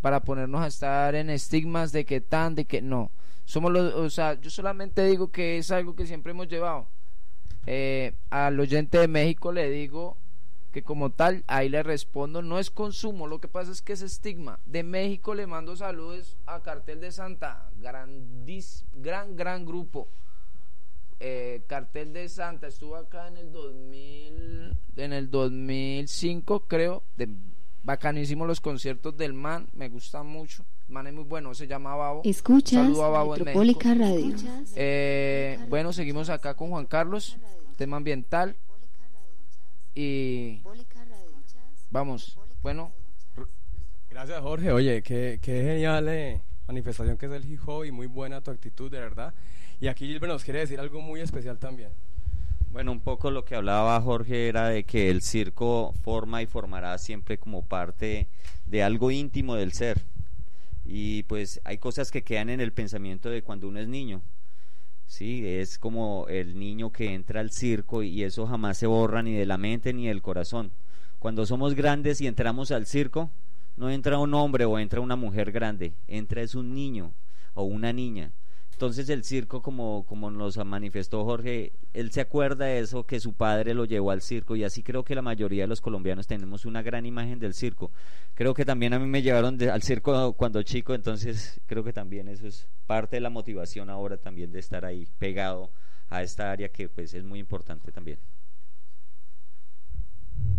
para 0.00 0.20
ponernos 0.20 0.62
a 0.62 0.66
estar 0.66 1.14
en 1.14 1.30
estigmas 1.30 1.92
de 1.92 2.04
que 2.04 2.20
tan, 2.20 2.54
de 2.54 2.64
que 2.64 2.82
no. 2.82 3.10
Somos 3.44 3.72
los, 3.72 3.94
o 3.94 4.10
sea, 4.10 4.40
yo 4.40 4.50
solamente 4.50 5.04
digo 5.04 5.30
que 5.30 5.58
es 5.58 5.70
algo 5.70 5.94
que 5.94 6.06
siempre 6.06 6.32
hemos 6.32 6.48
llevado. 6.48 6.86
Eh, 7.66 8.14
al 8.30 8.58
oyente 8.58 8.98
de 8.98 9.08
México 9.08 9.52
le 9.52 9.68
digo 9.70 10.16
que 10.72 10.82
como 10.82 11.10
tal, 11.10 11.44
ahí 11.46 11.68
le 11.68 11.82
respondo, 11.82 12.42
no 12.42 12.58
es 12.58 12.70
consumo, 12.70 13.26
lo 13.26 13.40
que 13.40 13.48
pasa 13.48 13.72
es 13.72 13.82
que 13.82 13.92
es 13.92 14.02
estigma. 14.02 14.60
De 14.66 14.82
México 14.82 15.34
le 15.34 15.46
mando 15.46 15.76
saludos 15.76 16.36
a 16.46 16.60
Cartel 16.60 17.00
de 17.00 17.12
Santa, 17.12 17.70
grandis, 17.80 18.84
gran, 18.94 19.36
gran 19.36 19.66
grupo. 19.66 20.08
Eh, 21.18 21.62
Cartel 21.66 22.12
de 22.12 22.28
Santa 22.28 22.68
estuvo 22.68 22.96
acá 22.96 23.28
en 23.28 23.36
el 23.36 23.52
2000, 23.52 24.76
en 24.96 25.12
el 25.12 25.30
2005 25.30 26.64
creo, 26.66 27.02
de 27.16 27.28
Bacanísimo 27.82 28.46
los 28.46 28.60
conciertos 28.60 29.16
del 29.16 29.32
man, 29.32 29.66
me 29.72 29.88
gustan 29.88 30.26
mucho. 30.26 30.64
El 30.86 30.94
man 30.94 31.06
es 31.06 31.14
muy 31.14 31.24
bueno, 31.24 31.54
se 31.54 31.66
llama 31.66 31.96
Babo. 31.96 32.20
Escuchas 32.24 32.86
Metropólica 32.88 33.94
Radio. 33.94 34.34
Eh, 34.76 35.58
bueno, 35.68 35.92
seguimos 35.92 36.28
acá 36.28 36.54
con 36.54 36.70
Juan 36.70 36.84
Carlos, 36.84 37.38
tema 37.76 37.96
ambiental. 37.96 38.56
Y 39.94 40.62
vamos, 41.90 42.38
bueno. 42.62 42.92
Gracias 44.08 44.40
Jorge, 44.40 44.72
oye, 44.72 45.02
qué, 45.02 45.38
qué 45.40 45.62
genial 45.62 46.08
eh, 46.08 46.42
manifestación 46.66 47.16
que 47.16 47.26
es 47.26 47.32
el 47.32 47.50
hip 47.50 47.60
hop 47.66 47.84
y 47.84 47.92
muy 47.92 48.06
buena 48.06 48.40
tu 48.40 48.50
actitud, 48.50 48.90
de 48.90 49.00
verdad. 49.00 49.32
Y 49.80 49.88
aquí 49.88 50.06
Gilbert 50.06 50.32
nos 50.32 50.44
quiere 50.44 50.60
decir 50.60 50.78
algo 50.78 51.00
muy 51.00 51.20
especial 51.20 51.58
también. 51.58 51.90
Bueno, 52.72 52.92
un 52.92 53.00
poco 53.00 53.30
lo 53.30 53.44
que 53.44 53.56
hablaba 53.56 54.00
Jorge 54.00 54.48
era 54.48 54.68
de 54.68 54.84
que 54.84 55.10
el 55.10 55.22
circo 55.22 55.92
forma 56.04 56.42
y 56.42 56.46
formará 56.46 56.98
siempre 56.98 57.38
como 57.38 57.64
parte 57.64 58.28
de 58.66 58.82
algo 58.82 59.10
íntimo 59.10 59.56
del 59.56 59.72
ser. 59.72 60.02
Y 60.84 61.24
pues 61.24 61.60
hay 61.64 61.78
cosas 61.78 62.10
que 62.10 62.22
quedan 62.22 62.48
en 62.48 62.60
el 62.60 62.72
pensamiento 62.72 63.28
de 63.28 63.42
cuando 63.42 63.66
uno 63.68 63.80
es 63.80 63.88
niño. 63.88 64.22
Sí, 65.10 65.44
es 65.44 65.76
como 65.76 66.28
el 66.28 66.56
niño 66.56 66.92
que 66.92 67.12
entra 67.14 67.40
al 67.40 67.50
circo 67.50 68.04
y 68.04 68.22
eso 68.22 68.46
jamás 68.46 68.78
se 68.78 68.86
borra 68.86 69.24
ni 69.24 69.34
de 69.34 69.44
la 69.44 69.58
mente 69.58 69.92
ni 69.92 70.06
del 70.06 70.22
corazón. 70.22 70.70
Cuando 71.18 71.46
somos 71.46 71.74
grandes 71.74 72.20
y 72.20 72.28
entramos 72.28 72.70
al 72.70 72.86
circo, 72.86 73.28
no 73.76 73.90
entra 73.90 74.20
un 74.20 74.32
hombre 74.34 74.66
o 74.66 74.78
entra 74.78 75.00
una 75.00 75.16
mujer 75.16 75.50
grande, 75.50 75.94
entra 76.06 76.42
es 76.42 76.54
un 76.54 76.74
niño 76.76 77.12
o 77.54 77.64
una 77.64 77.92
niña 77.92 78.30
Entonces 78.80 79.10
el 79.10 79.24
circo, 79.24 79.60
como, 79.60 80.06
como 80.06 80.30
nos 80.30 80.56
manifestó 80.64 81.22
Jorge, 81.26 81.74
él 81.92 82.10
se 82.12 82.22
acuerda 82.22 82.64
de 82.64 82.78
eso, 82.78 83.04
que 83.04 83.20
su 83.20 83.34
padre 83.34 83.74
lo 83.74 83.84
llevó 83.84 84.10
al 84.10 84.22
circo 84.22 84.56
y 84.56 84.64
así 84.64 84.82
creo 84.82 85.04
que 85.04 85.14
la 85.14 85.20
mayoría 85.20 85.64
de 85.64 85.66
los 85.66 85.82
colombianos 85.82 86.26
tenemos 86.26 86.64
una 86.64 86.80
gran 86.80 87.04
imagen 87.04 87.38
del 87.38 87.52
circo. 87.52 87.90
Creo 88.32 88.54
que 88.54 88.64
también 88.64 88.94
a 88.94 88.98
mí 88.98 89.04
me 89.04 89.20
llevaron 89.20 89.62
al 89.68 89.82
circo 89.82 90.32
cuando 90.32 90.62
chico, 90.62 90.94
entonces 90.94 91.60
creo 91.66 91.84
que 91.84 91.92
también 91.92 92.26
eso 92.28 92.46
es 92.46 92.68
parte 92.86 93.16
de 93.16 93.20
la 93.20 93.28
motivación 93.28 93.90
ahora 93.90 94.16
también 94.16 94.50
de 94.50 94.60
estar 94.60 94.86
ahí 94.86 95.06
pegado 95.18 95.70
a 96.08 96.22
esta 96.22 96.50
área 96.50 96.70
que 96.70 96.88
pues 96.88 97.12
es 97.12 97.22
muy 97.22 97.38
importante 97.38 97.92
también. 97.92 98.18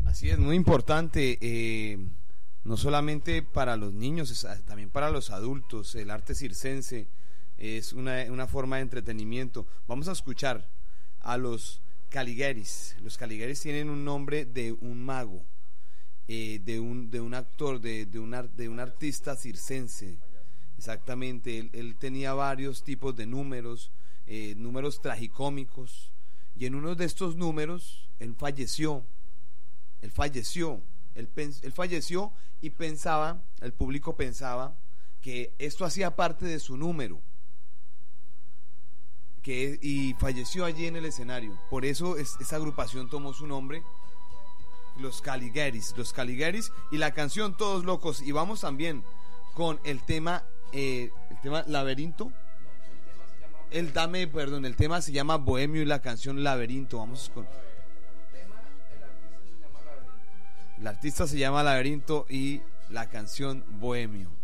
Así 0.05 0.29
es, 0.29 0.37
muy 0.37 0.57
importante. 0.57 1.39
Eh, 1.41 1.97
no 2.65 2.77
solamente 2.77 3.41
para 3.41 3.77
los 3.77 3.93
niños, 3.93 4.45
también 4.67 4.91
para 4.91 5.09
los 5.09 5.31
adultos, 5.31 5.95
el 5.95 6.11
arte 6.11 6.35
circense 6.35 7.07
es 7.61 7.93
una, 7.93 8.47
forma 8.47 8.77
de 8.77 8.81
entretenimiento. 8.81 9.67
Vamos 9.87 10.07
a 10.07 10.13
escuchar 10.13 10.67
a 11.19 11.37
los 11.37 11.83
Caligaris. 12.09 12.95
Los 13.03 13.17
Caligaris 13.17 13.61
tienen 13.61 13.87
un 13.91 14.03
nombre 14.03 14.45
de 14.45 14.71
un 14.71 15.03
mago, 15.03 15.45
eh, 16.27 16.59
de, 16.63 16.79
un, 16.79 17.11
de 17.11 17.21
un 17.21 17.35
actor, 17.35 17.79
de, 17.79 18.07
de, 18.07 18.17
un, 18.17 18.35
de 18.55 18.67
un 18.67 18.79
artista 18.79 19.35
circense. 19.35 20.17
Exactamente, 20.75 21.69
él, 21.73 21.95
tenía 21.99 22.33
varios 22.33 22.83
tipos 22.83 23.15
de 23.15 23.27
números, 23.27 23.91
eh, 24.25 24.55
números 24.57 24.99
tragicómicos, 24.99 26.09
y 26.55 26.65
en 26.65 26.73
uno 26.73 26.95
de 26.95 27.05
estos 27.05 27.35
números 27.35 28.09
él 28.19 28.33
falleció. 28.33 29.05
Él 30.01 30.09
falleció, 30.09 30.81
él, 31.13 31.29
él 31.35 31.71
falleció 31.73 32.33
y 32.59 32.71
pensaba, 32.71 33.43
el 33.61 33.71
público 33.71 34.15
pensaba 34.15 34.75
que 35.21 35.53
esto 35.59 35.85
hacía 35.85 36.15
parte 36.15 36.47
de 36.47 36.57
su 36.57 36.75
número 36.75 37.21
que, 39.41 39.79
y 39.81 40.13
falleció 40.15 40.65
allí 40.65 40.87
en 40.87 40.95
el 40.95 41.05
escenario. 41.05 41.57
Por 41.69 41.85
eso 41.85 42.17
esa 42.17 42.55
agrupación 42.55 43.09
tomó 43.09 43.33
su 43.33 43.47
nombre, 43.47 43.83
los 44.99 45.21
Caligaris, 45.21 45.93
los 45.97 46.13
Caligaris 46.13 46.71
y 46.91 46.97
la 46.97 47.13
canción 47.13 47.55
Todos 47.57 47.85
Locos. 47.85 48.21
Y 48.21 48.31
vamos 48.31 48.61
también 48.61 49.03
con 49.53 49.79
el 49.83 50.01
tema, 50.01 50.43
eh, 50.71 51.11
el 51.29 51.41
tema 51.41 51.63
Laberinto. 51.67 52.31
El 53.71 53.93
dame, 53.93 54.27
perdón, 54.27 54.65
el 54.65 54.75
tema 54.75 55.01
se 55.01 55.13
llama 55.13 55.37
Bohemio 55.37 55.81
y 55.81 55.85
la 55.85 56.01
canción 56.01 56.43
Laberinto. 56.43 56.97
Vamos 56.97 57.31
con. 57.33 57.47
El 60.77 60.87
artista 60.87 61.27
se 61.27 61.37
llama 61.37 61.63
Laberinto 61.63 62.25
y 62.29 62.61
la 62.89 63.07
canción 63.09 63.63
Bohemio. 63.79 64.40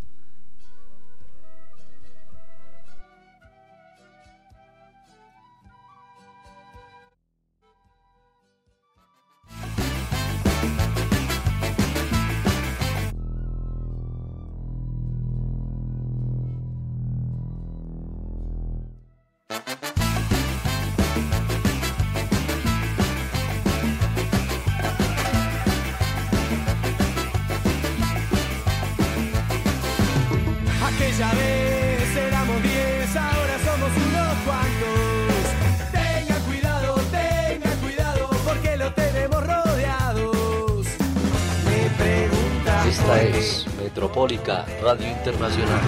Metropólica 43.07 44.65
Radio 44.81 45.07
Internacional. 45.07 45.79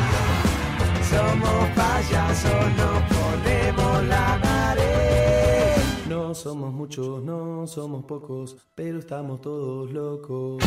Somos 1.09 1.69
payasos, 1.75 2.51
no 2.77 3.03
ponemos 3.09 4.03
la 4.05 4.39
marea. 4.41 5.75
No 6.07 6.33
somos 6.33 6.71
muchos, 6.71 7.21
no 7.21 7.67
somos 7.67 8.05
pocos, 8.05 8.55
pero 8.73 8.99
estamos 8.99 9.41
todos 9.41 9.91
locos. 9.91 10.63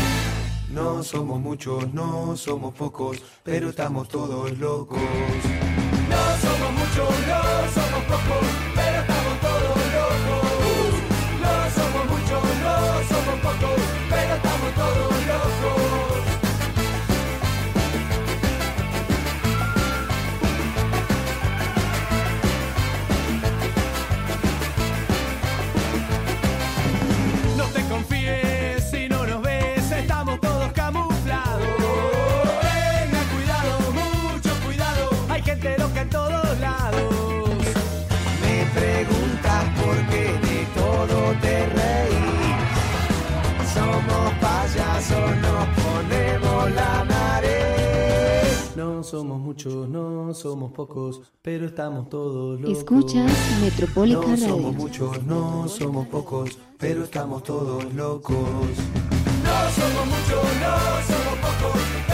No 0.70 1.02
somos 1.02 1.40
muchos, 1.40 1.90
no 1.94 2.36
somos 2.36 2.74
pocos, 2.74 3.22
pero 3.42 3.70
estamos 3.70 4.08
todos 4.08 4.52
locos. 4.58 5.00
No 5.00 6.22
somos 6.42 6.72
muchos, 6.74 7.26
no 7.28 7.40
somos 7.72 8.04
pocos, 8.04 8.11
somos 49.22 49.40
muchos, 49.40 49.88
no 49.88 50.34
somos 50.34 50.72
pocos, 50.72 51.20
pero 51.42 51.66
estamos 51.66 52.08
todos 52.08 52.60
locos. 52.60 52.76
Escuchas 52.76 53.30
Metropólica 53.62 54.26
No 54.26 54.36
somos 54.36 54.74
muchos, 54.74 55.22
no 55.22 55.68
somos 55.68 56.08
pocos, 56.08 56.58
pero 56.76 57.04
estamos 57.04 57.44
todos 57.44 57.84
locos. 57.94 58.36
No 58.36 59.56
somos 59.76 60.06
muchos, 60.12 60.44
no 60.62 60.74
somos 61.06 61.38
pocos, 61.38 62.11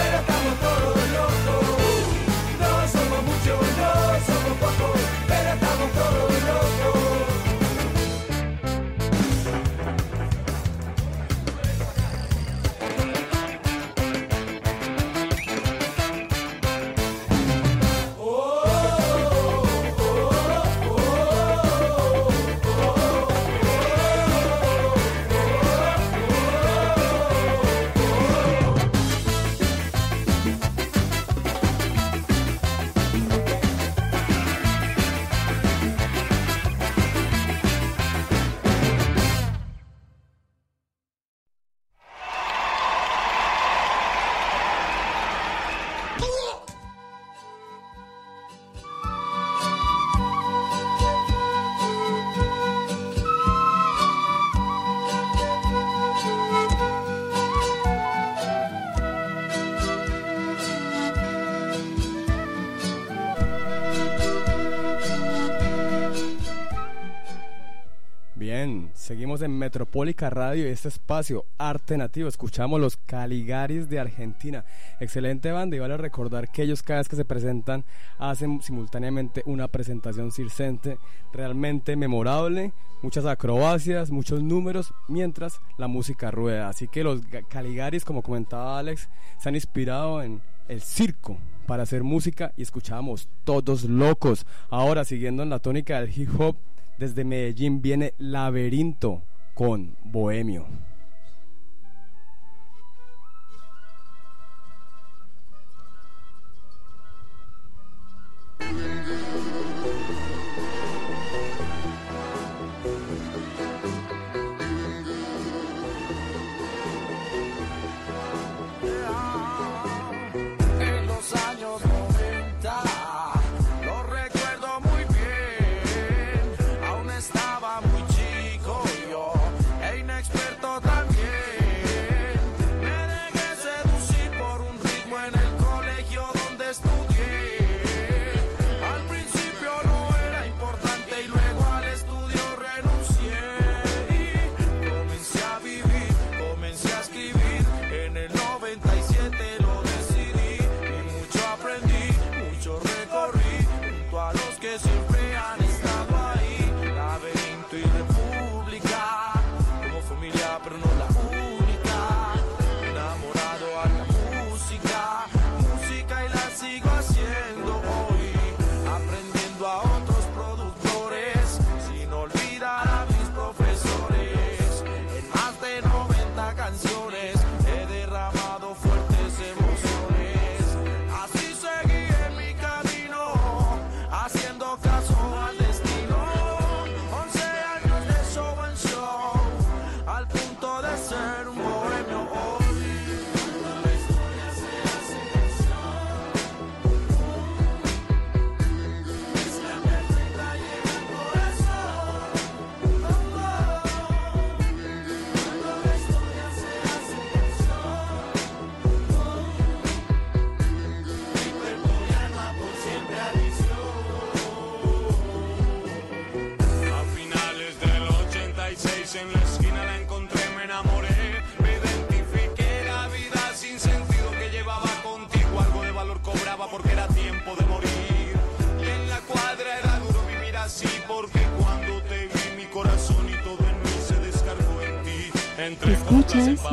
Seguimos 69.38 69.42
en 69.42 69.58
Metropólica 69.58 70.30
Radio 70.30 70.66
y 70.66 70.70
este 70.70 70.88
espacio 70.88 71.44
Arte 71.58 71.96
Nativo. 71.96 72.28
Escuchamos 72.28 72.80
los 72.80 72.96
Caligaris 72.96 73.88
de 73.88 74.00
Argentina. 74.00 74.64
Excelente 75.00 75.52
banda 75.52 75.76
y 75.76 75.78
vale 75.78 75.96
recordar 75.96 76.50
que 76.50 76.62
ellos 76.62 76.82
cada 76.82 77.00
vez 77.00 77.08
que 77.08 77.16
se 77.16 77.24
presentan 77.24 77.84
hacen 78.18 78.60
simultáneamente 78.62 79.42
una 79.46 79.68
presentación 79.68 80.32
circense 80.32 80.98
realmente 81.32 81.94
memorable, 81.94 82.72
muchas 83.02 83.26
acrobacias, 83.26 84.10
muchos 84.10 84.42
números, 84.42 84.92
mientras 85.08 85.60
la 85.76 85.88
música 85.88 86.30
rueda. 86.30 86.68
Así 86.68 86.88
que 86.88 87.04
los 87.04 87.20
Caligaris, 87.48 88.04
como 88.04 88.22
comentaba 88.22 88.78
Alex, 88.78 89.08
se 89.38 89.48
han 89.48 89.54
inspirado 89.54 90.22
en 90.22 90.42
el 90.68 90.80
circo 90.80 91.38
para 91.66 91.84
hacer 91.84 92.02
música 92.02 92.52
y 92.56 92.62
escuchábamos 92.62 93.28
todos 93.44 93.84
locos. 93.84 94.46
Ahora, 94.70 95.04
siguiendo 95.04 95.42
en 95.42 95.50
la 95.50 95.60
tónica 95.60 96.00
del 96.00 96.18
hip 96.18 96.30
hop, 96.40 96.56
desde 96.98 97.24
Medellín 97.24 97.80
viene 97.80 98.12
Laberinto 98.18 99.22
con 99.58 99.96
Bohemio. 100.04 100.66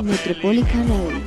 Metropolitan. 0.03 1.24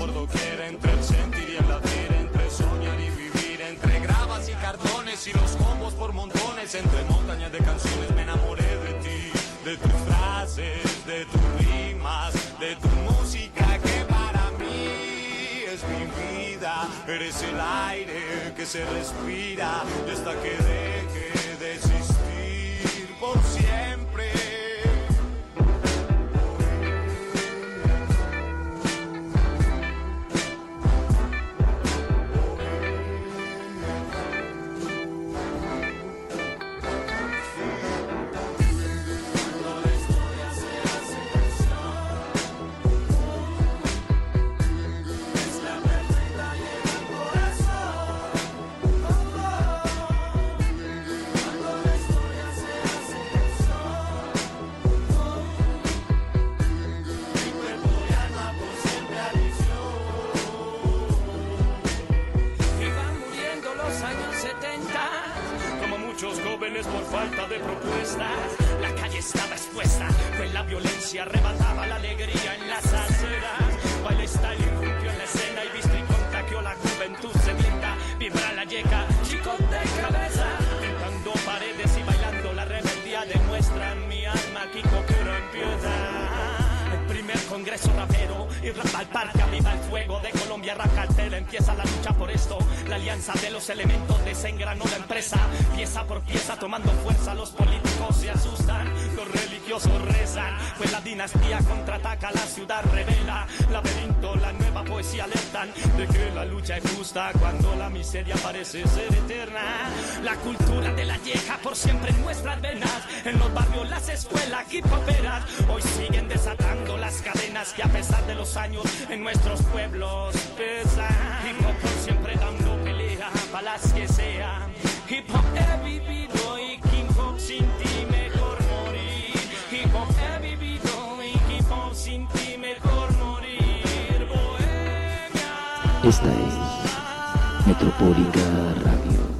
Esta 136.08 136.24
es 136.32 137.66
Metropólica 137.66 138.40
Radio. 138.82 139.37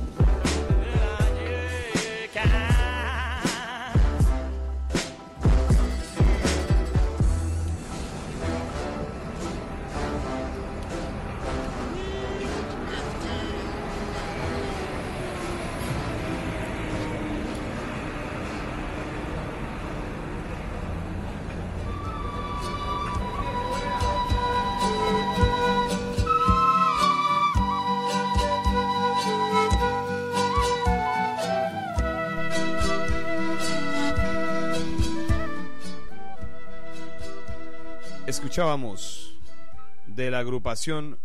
De 40.09 40.33
la 40.33 40.41
agrupación 40.41 41.17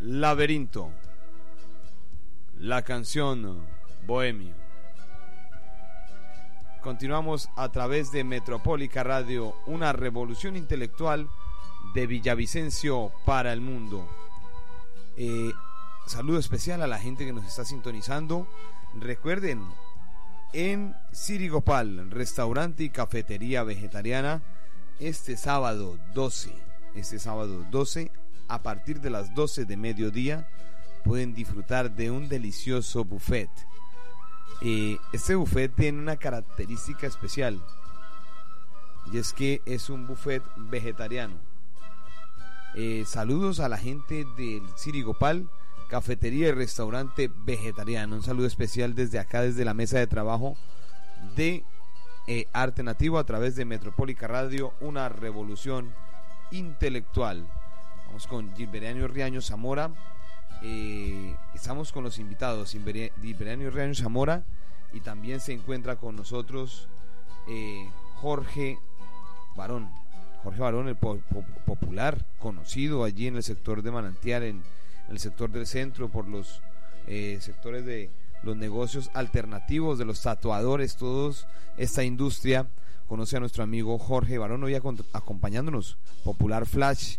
Laberinto 0.00 0.92
la 2.60 2.82
canción 2.82 3.66
Bohemio. 4.06 4.54
Continuamos 6.80 7.48
a 7.56 7.72
través 7.72 8.12
de 8.12 8.22
Metropólica 8.22 9.02
Radio, 9.02 9.56
una 9.66 9.92
revolución 9.92 10.54
intelectual 10.54 11.28
de 11.92 12.06
Villavicencio 12.06 13.10
para 13.26 13.52
el 13.52 13.60
mundo. 13.60 14.08
Eh, 15.16 15.50
saludo 16.06 16.38
especial 16.38 16.82
a 16.82 16.86
la 16.86 17.00
gente 17.00 17.26
que 17.26 17.32
nos 17.32 17.46
está 17.46 17.64
sintonizando. 17.64 18.46
Recuerden, 18.94 19.60
en 20.52 20.94
Sirigopal, 21.10 22.12
restaurante 22.12 22.84
y 22.84 22.90
cafetería 22.90 23.64
vegetariana, 23.64 24.40
este 25.00 25.36
sábado 25.36 25.98
12, 26.14 26.52
este 26.94 27.18
sábado 27.18 27.64
12, 27.70 28.10
a 28.48 28.62
partir 28.62 29.00
de 29.00 29.10
las 29.10 29.34
12 29.34 29.64
de 29.64 29.76
mediodía, 29.76 30.48
pueden 31.04 31.34
disfrutar 31.34 31.94
de 31.94 32.10
un 32.10 32.28
delicioso 32.28 33.04
buffet. 33.04 33.50
Eh, 34.62 34.96
este 35.12 35.34
buffet 35.34 35.74
tiene 35.74 35.98
una 35.98 36.16
característica 36.16 37.06
especial 37.06 37.60
y 39.12 39.18
es 39.18 39.32
que 39.32 39.60
es 39.66 39.90
un 39.90 40.06
buffet 40.06 40.42
vegetariano. 40.56 41.34
Eh, 42.74 43.04
saludos 43.06 43.60
a 43.60 43.68
la 43.68 43.76
gente 43.76 44.26
del 44.36 44.62
Sirigopal, 44.76 45.48
cafetería 45.88 46.48
y 46.48 46.52
restaurante 46.52 47.30
vegetariano. 47.44 48.16
Un 48.16 48.22
saludo 48.22 48.46
especial 48.46 48.94
desde 48.94 49.18
acá, 49.18 49.42
desde 49.42 49.64
la 49.64 49.74
mesa 49.74 49.98
de 49.98 50.06
trabajo 50.06 50.56
de 51.36 51.64
eh, 52.26 52.46
Arte 52.52 52.82
Nativo 52.82 53.18
a 53.18 53.24
través 53.24 53.56
de 53.56 53.64
Metropólica 53.64 54.26
Radio, 54.26 54.72
una 54.80 55.08
revolución 55.08 55.92
intelectual. 56.50 57.46
Vamos 58.06 58.26
con 58.26 58.54
Gilberiano 58.54 59.06
Riaño 59.08 59.40
Zamora. 59.42 59.90
Eh, 60.62 61.36
estamos 61.54 61.92
con 61.92 62.04
los 62.04 62.18
invitados, 62.18 62.70
Gilberiano 62.72 63.70
Riaño 63.70 63.94
Zamora, 63.94 64.44
y 64.92 65.00
también 65.00 65.40
se 65.40 65.52
encuentra 65.52 65.96
con 65.96 66.16
nosotros 66.16 66.88
eh, 67.48 67.88
Jorge 68.16 68.78
Barón. 69.56 69.90
Jorge 70.42 70.60
Barón, 70.60 70.88
el 70.88 70.96
po- 70.96 71.18
po- 71.32 71.44
popular, 71.66 72.24
conocido 72.38 73.04
allí 73.04 73.26
en 73.26 73.36
el 73.36 73.42
sector 73.42 73.82
de 73.82 73.90
Manantial, 73.90 74.42
en 74.44 74.62
el 75.08 75.18
sector 75.18 75.50
del 75.50 75.66
centro, 75.66 76.08
por 76.08 76.28
los 76.28 76.62
sectores 77.40 77.84
de 77.84 78.08
los 78.44 78.56
negocios 78.56 79.10
alternativos, 79.14 79.98
de 79.98 80.04
los 80.04 80.22
tatuadores, 80.22 80.96
todos 80.96 81.46
esta 81.76 82.04
industria. 82.04 82.68
Conoce 83.08 83.36
a 83.36 83.40
nuestro 83.40 83.62
amigo 83.62 83.98
Jorge 83.98 84.38
Barón 84.38 84.64
hoy 84.64 84.74
acompañándonos, 84.74 85.98
Popular 86.24 86.66
Flash, 86.66 87.16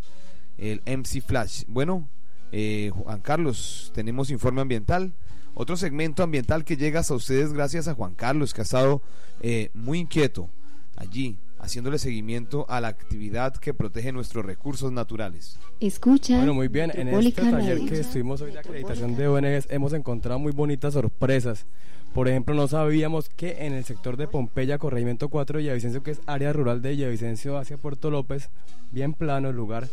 el 0.58 0.82
MC 0.86 1.22
Flash. 1.22 1.64
Bueno, 1.68 2.08
eh, 2.52 2.92
Juan 2.94 3.22
Carlos, 3.22 3.92
tenemos 3.94 4.30
informe 4.32 4.62
ambiental. 4.62 5.14
Otro 5.54 5.78
segmento 5.78 6.24
ambiental 6.24 6.66
que 6.66 6.76
llega 6.76 7.00
hasta 7.00 7.14
ustedes 7.14 7.54
gracias 7.54 7.88
a 7.88 7.94
Juan 7.94 8.14
Carlos, 8.14 8.54
que 8.54 8.62
ha 8.62 8.64
estado 8.64 9.02
eh, 9.42 9.70
muy 9.74 10.00
inquieto 10.00 10.50
allí, 10.98 11.38
haciéndole 11.60 11.98
seguimiento 11.98 12.66
a 12.70 12.82
la 12.82 12.90
actividad 12.90 13.56
que 13.56 13.74
protege 13.74 14.12
nuestros 14.12 14.46
recursos 14.46 14.92
naturales. 14.92 15.58
Escucha 15.80 16.38
Bueno, 16.38 16.54
muy 16.54 16.68
bien. 16.68 16.92
En 16.94 17.08
este 17.08 17.42
taller 17.42 17.80
que 17.86 18.00
estuvimos 18.00 18.42
hoy 18.42 18.52
de 18.52 18.60
acreditación 18.60 19.16
de 19.16 19.28
ONGs 19.28 19.68
hemos 19.70 19.94
encontrado 19.94 20.40
muy 20.40 20.52
bonitas 20.52 20.94
sorpresas. 20.94 21.66
Por 22.14 22.30
ejemplo, 22.30 22.56
no 22.56 22.68
sabíamos 22.70 23.28
que 23.28 23.66
en 23.66 23.74
el 23.74 23.84
sector 23.84 24.16
de 24.16 24.28
Pompeya, 24.28 24.78
corregimiento 24.78 25.28
4 25.28 25.58
de 25.58 25.64
Villavicencio, 25.64 26.02
que 26.02 26.12
es 26.12 26.22
área 26.28 26.54
rural 26.54 26.82
de 26.82 26.92
Villavicencio 26.92 27.58
hacia 27.58 27.76
Puerto 27.76 28.10
López, 28.10 28.50
bien 28.92 29.12
plano 29.14 29.50
el 29.50 29.58
lugar, 29.58 29.90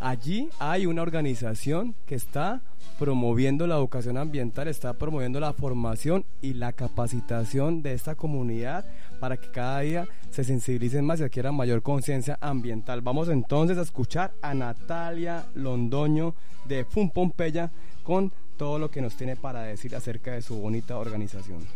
allí 0.00 0.50
hay 0.58 0.86
una 0.86 1.02
organización 1.02 1.94
que 2.06 2.14
está 2.14 2.60
promoviendo 2.98 3.66
la 3.66 3.76
educación 3.76 4.18
ambiental, 4.18 4.68
está 4.68 4.94
promoviendo 4.94 5.40
la 5.40 5.52
formación 5.52 6.24
y 6.42 6.54
la 6.54 6.72
capacitación 6.72 7.82
de 7.82 7.94
esta 7.94 8.14
comunidad 8.14 8.84
para 9.20 9.36
que 9.36 9.50
cada 9.50 9.80
día 9.80 10.08
se 10.30 10.44
sensibilicen 10.44 11.04
más 11.04 11.20
y 11.20 11.24
adquieran 11.24 11.54
mayor 11.54 11.82
conciencia 11.82 12.38
ambiental. 12.40 13.00
Vamos 13.00 13.28
entonces 13.28 13.78
a 13.78 13.82
escuchar 13.82 14.32
a 14.42 14.54
Natalia 14.54 15.46
Londoño 15.54 16.34
de 16.66 16.84
FUN 16.84 17.10
Pompeya 17.10 17.70
con 18.02 18.32
todo 18.56 18.78
lo 18.78 18.90
que 18.90 19.00
nos 19.00 19.16
tiene 19.16 19.36
para 19.36 19.62
decir 19.62 19.96
acerca 19.96 20.32
de 20.32 20.42
su 20.42 20.56
bonita 20.56 20.98
organización. 20.98 21.66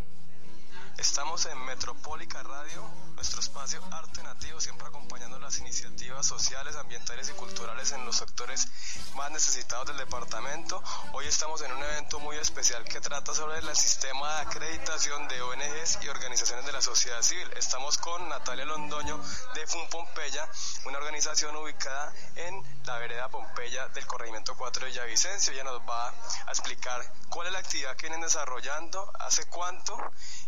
Estamos 0.98 1.46
en 1.46 1.58
Metropólica 1.64 2.42
Radio, 2.42 2.82
nuestro 3.24 3.40
espacio 3.40 3.80
arte 3.90 4.22
nativo, 4.22 4.60
siempre 4.60 4.86
acompañando 4.86 5.38
las 5.38 5.56
iniciativas 5.58 6.26
sociales, 6.26 6.76
ambientales 6.76 7.30
y 7.30 7.32
culturales 7.32 7.90
en 7.92 8.04
los 8.04 8.16
sectores 8.16 8.68
más 9.14 9.30
necesitados 9.30 9.86
del 9.86 9.96
departamento. 9.96 10.82
Hoy 11.14 11.26
estamos 11.26 11.62
en 11.62 11.72
un 11.72 11.82
evento 11.82 12.20
muy 12.20 12.36
especial 12.36 12.84
que 12.84 13.00
trata 13.00 13.32
sobre 13.32 13.60
el 13.60 13.76
sistema 13.76 14.30
de 14.34 14.40
acreditación 14.42 15.26
de 15.28 15.40
ONGs 15.40 16.00
y 16.02 16.08
organizaciones 16.08 16.66
de 16.66 16.72
la 16.72 16.82
sociedad 16.82 17.22
civil. 17.22 17.50
Estamos 17.56 17.96
con 17.96 18.28
Natalia 18.28 18.66
Londoño 18.66 19.18
de 19.54 19.66
FUN 19.68 19.88
Pompeya, 19.88 20.46
una 20.84 20.98
organización 20.98 21.56
ubicada 21.56 22.12
en 22.36 22.62
la 22.84 22.98
vereda 22.98 23.30
Pompeya 23.30 23.88
del 23.88 24.06
corregimiento 24.06 24.54
4 24.54 24.84
de 24.84 24.90
Villavicencio. 24.90 25.54
Ella 25.54 25.64
nos 25.64 25.80
va 25.88 26.08
a 26.08 26.50
explicar 26.50 27.00
cuál 27.30 27.46
es 27.46 27.54
la 27.54 27.60
actividad 27.60 27.96
que 27.96 28.08
vienen 28.08 28.20
desarrollando, 28.20 29.10
hace 29.18 29.46
cuánto 29.46 29.96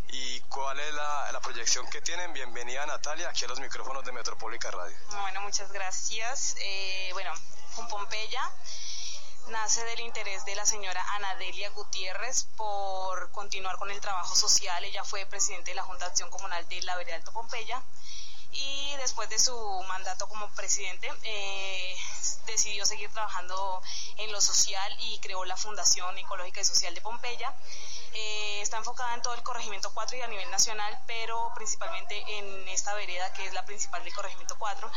y 0.09 0.39
cuál 0.41 0.79
es 0.79 0.93
la, 0.93 1.31
la 1.31 1.39
proyección 1.41 1.89
que 1.89 2.01
tienen. 2.01 2.33
Bienvenida 2.33 2.85
Natalia 2.85 3.29
aquí 3.29 3.45
a 3.45 3.47
los 3.47 3.59
micrófonos 3.59 4.03
de 4.05 4.11
Metropólica 4.11 4.71
Radio. 4.71 4.95
Bueno, 5.21 5.41
muchas 5.41 5.71
gracias. 5.71 6.55
Eh, 6.59 7.09
bueno, 7.13 7.31
con 7.75 7.87
Pompeya 7.87 8.41
nace 9.47 9.83
del 9.85 10.01
interés 10.01 10.43
de 10.45 10.55
la 10.55 10.65
señora 10.65 11.03
Anadelia 11.15 11.69
Gutiérrez 11.69 12.45
por 12.57 13.31
continuar 13.31 13.77
con 13.77 13.89
el 13.91 13.99
trabajo 14.01 14.35
social. 14.35 14.83
Ella 14.83 15.03
fue 15.03 15.25
presidente 15.25 15.71
de 15.71 15.75
la 15.75 15.83
Junta 15.83 16.05
de 16.05 16.11
Acción 16.11 16.29
Comunal 16.29 16.67
de 16.67 16.81
la 16.81 16.95
Vereda 16.97 17.15
Alto 17.15 17.31
Pompeya 17.31 17.81
y 18.51 18.95
después 18.97 19.29
de 19.29 19.39
su 19.39 19.55
mandato 19.87 20.27
como 20.27 20.49
presidente 20.49 21.11
eh, 21.23 21.95
decidió 22.45 22.85
seguir 22.85 23.09
trabajando 23.11 23.81
en 24.17 24.31
lo 24.31 24.41
social 24.41 24.95
y 24.99 25.19
creó 25.19 25.45
la 25.45 25.57
Fundación 25.57 26.17
Ecológica 26.17 26.61
y 26.61 26.65
Social 26.65 26.93
de 26.93 27.01
Pompeya. 27.01 27.53
Eh, 28.13 28.61
está 28.61 28.77
enfocada 28.77 29.13
en 29.13 29.21
todo 29.21 29.35
el 29.35 29.43
corregimiento 29.43 29.93
4 29.93 30.17
y 30.17 30.21
a 30.21 30.27
nivel 30.27 30.49
nacional, 30.49 30.99
pero 31.05 31.51
principalmente 31.55 32.23
en 32.39 32.67
esta 32.69 32.93
vereda 32.95 33.31
que 33.33 33.45
es 33.45 33.53
la 33.53 33.65
principal 33.65 34.03
del 34.03 34.13
corregimiento 34.13 34.57
4. 34.57 34.91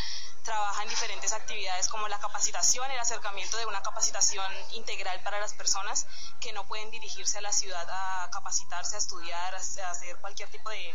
Trabaja 0.44 0.82
en 0.82 0.88
diferentes 0.88 1.32
actividades 1.32 1.88
como 1.88 2.08
la 2.08 2.18
capacitación, 2.18 2.90
el 2.90 2.98
acercamiento 2.98 3.58
de 3.58 3.66
una 3.66 3.82
capacitación 3.82 4.50
integral 4.72 5.20
para 5.22 5.38
las 5.38 5.52
personas 5.52 6.06
que 6.40 6.52
no 6.52 6.66
pueden 6.66 6.90
dirigirse 6.90 7.38
a 7.38 7.42
la 7.42 7.52
ciudad 7.52 7.86
a 7.90 8.30
capacitarse, 8.30 8.94
a 8.94 8.98
estudiar, 8.98 9.54
a 9.54 9.58
hacer 9.58 10.16
cualquier 10.20 10.48
tipo 10.50 10.70
de, 10.70 10.94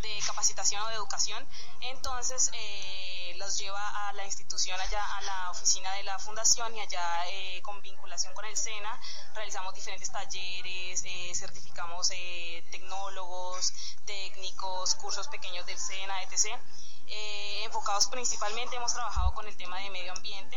de 0.00 0.18
capacitación 0.26 0.82
o 0.82 0.88
de 0.88 0.94
educación. 0.94 1.46
Entonces 1.80 2.50
eh, 2.54 3.34
los 3.36 3.58
lleva 3.58 4.08
a 4.08 4.12
la 4.12 4.24
institución 4.24 4.80
allá, 4.80 5.02
a 5.16 5.22
la 5.22 5.50
oficina 5.50 5.92
de 5.94 6.02
la 6.04 6.18
fundación 6.18 6.74
y 6.76 6.80
allá 6.80 7.28
eh, 7.28 7.60
con 7.62 7.80
vinculación 7.82 8.34
con 8.34 8.44
el 8.44 8.56
SENA 8.56 9.00
realizamos 9.34 9.74
diferentes 9.74 10.10
talleres, 10.10 11.02
eh, 11.04 11.32
certificamos 11.34 12.10
eh, 12.12 12.64
tecnólogos, 12.70 13.72
técnicos, 14.04 14.94
cursos 14.96 15.28
pequeños 15.28 15.64
del 15.66 15.78
SENA, 15.78 16.22
etc. 16.24 16.58
Eh, 17.06 17.64
enfocados 17.64 18.06
principalmente, 18.08 18.76
hemos 18.76 18.92
trabajado 18.94 19.32
con 19.34 19.46
el 19.46 19.56
tema 19.56 19.78
de 19.78 19.90
medio 19.90 20.12
ambiente. 20.12 20.56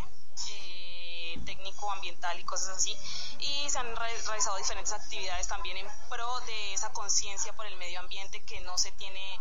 eh, 0.51 0.92
técnico 1.39 1.91
ambiental 1.91 2.39
y 2.39 2.43
cosas 2.43 2.69
así. 2.77 2.95
Y 3.39 3.69
se 3.69 3.79
han 3.79 3.95
re- 3.95 4.21
realizado 4.23 4.57
diferentes 4.57 4.93
actividades 4.93 5.47
también 5.47 5.77
en 5.77 5.87
pro 6.09 6.39
de 6.41 6.73
esa 6.73 6.91
conciencia 6.93 7.53
por 7.53 7.65
el 7.65 7.75
medio 7.77 7.99
ambiente 7.99 8.43
que 8.45 8.59
no 8.61 8.77
se 8.77 8.91
tiene 8.93 9.39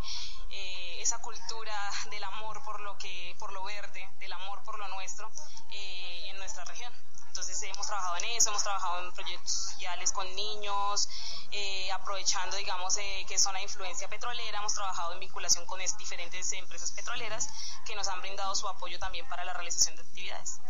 eh, 0.50 0.98
esa 1.00 1.18
cultura 1.18 1.74
del 2.10 2.24
amor 2.24 2.62
por 2.64 2.80
lo 2.80 2.96
que 2.98 3.34
por 3.38 3.52
lo 3.52 3.64
verde 3.64 4.08
del 4.18 4.32
amor 4.32 4.62
por 4.64 4.78
lo 4.78 4.88
nuestro 4.88 5.30
eh, 5.70 6.28
en 6.30 6.38
nuestra 6.38 6.64
región. 6.64 6.92
Entonces 7.28 7.62
hemos 7.62 7.86
trabajado 7.86 8.16
en 8.18 8.24
eso, 8.26 8.50
hemos 8.50 8.62
trabajado 8.62 8.98
en 9.06 9.12
proyectos 9.14 9.50
sociales 9.50 10.12
con 10.12 10.26
niños, 10.36 11.08
eh, 11.50 11.90
aprovechando, 11.90 12.58
digamos, 12.58 12.94
eh, 12.98 13.24
que 13.26 13.36
es 13.36 13.42
zona 13.42 13.58
de 13.58 13.64
influencia 13.64 14.06
petrolera, 14.08 14.58
hemos 14.58 14.74
trabajado 14.74 15.14
en 15.14 15.20
vinculación 15.20 15.64
con 15.64 15.80
es- 15.80 15.96
diferentes 15.96 16.52
empresas 16.52 16.92
petroleras 16.92 17.48
que 17.86 17.94
nos 17.96 18.06
han 18.08 18.20
brindado 18.20 18.54
su 18.54 18.68
apoyo 18.68 18.98
también 18.98 19.26
para 19.30 19.44
la 19.44 19.54
realización 19.54 19.96
de 19.96 20.02
actividades. 20.02 20.60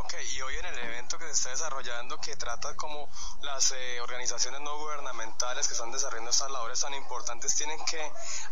Ok, 0.00 0.14
y 0.32 0.42
hoy 0.42 0.56
en 0.56 0.64
el 0.64 0.78
evento 0.78 1.18
que 1.18 1.24
se 1.24 1.32
está 1.32 1.50
desarrollando, 1.50 2.20
que 2.20 2.36
trata 2.36 2.76
como 2.76 3.10
las 3.42 3.72
eh, 3.72 4.00
organizaciones 4.00 4.60
no 4.60 4.78
gubernamentales 4.78 5.66
que 5.66 5.74
están 5.74 5.90
desarrollando 5.90 6.30
estas 6.30 6.52
labores 6.52 6.78
tan 6.78 6.94
importantes 6.94 7.56
tienen 7.56 7.84
que 7.84 8.00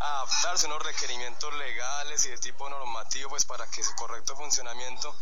adaptarse 0.01 0.67
a 0.67 0.71
unos 0.71 0.83
requerimientos 0.83 1.55
legales 1.55 2.27
y 2.27 2.31
de 2.31 2.39
tipo 2.39 2.69
normativo, 2.69 3.31
pues 3.31 3.45
para 3.45 3.65
que 3.69 3.85
su 3.85 3.95
correcto 3.95 4.35
funcionamiento 4.35 5.15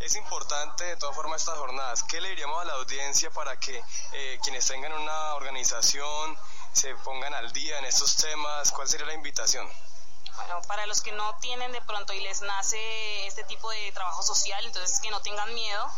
es 0.00 0.16
importante 0.16 0.84
de 0.84 0.96
todas 0.96 1.14
formas 1.14 1.40
estas 1.40 1.58
jornadas. 1.58 2.02
¿Qué 2.02 2.20
le 2.20 2.30
diríamos 2.30 2.60
a 2.60 2.64
la 2.64 2.72
audiencia 2.72 3.30
para 3.30 3.56
que 3.60 3.80
eh, 4.12 4.40
quienes 4.42 4.66
tengan 4.66 4.92
una 4.92 5.34
organización 5.34 6.36
se 6.72 6.96
pongan 6.96 7.32
al 7.32 7.52
día 7.52 7.78
en 7.78 7.84
estos 7.84 8.16
temas? 8.16 8.72
¿Cuál 8.72 8.88
sería 8.88 9.06
la 9.06 9.14
invitación? 9.14 9.70
Bueno, 10.36 10.60
para 10.68 10.86
los 10.86 11.00
que 11.02 11.12
no 11.12 11.36
tienen 11.40 11.72
de 11.72 11.80
pronto 11.82 12.12
y 12.12 12.20
les 12.20 12.40
nace 12.42 13.26
este 13.26 13.44
tipo 13.44 13.70
de 13.70 13.92
trabajo 13.92 14.22
social, 14.22 14.64
entonces 14.64 15.00
que 15.00 15.10
no 15.10 15.20
tengan 15.20 15.52
miedo, 15.54 15.90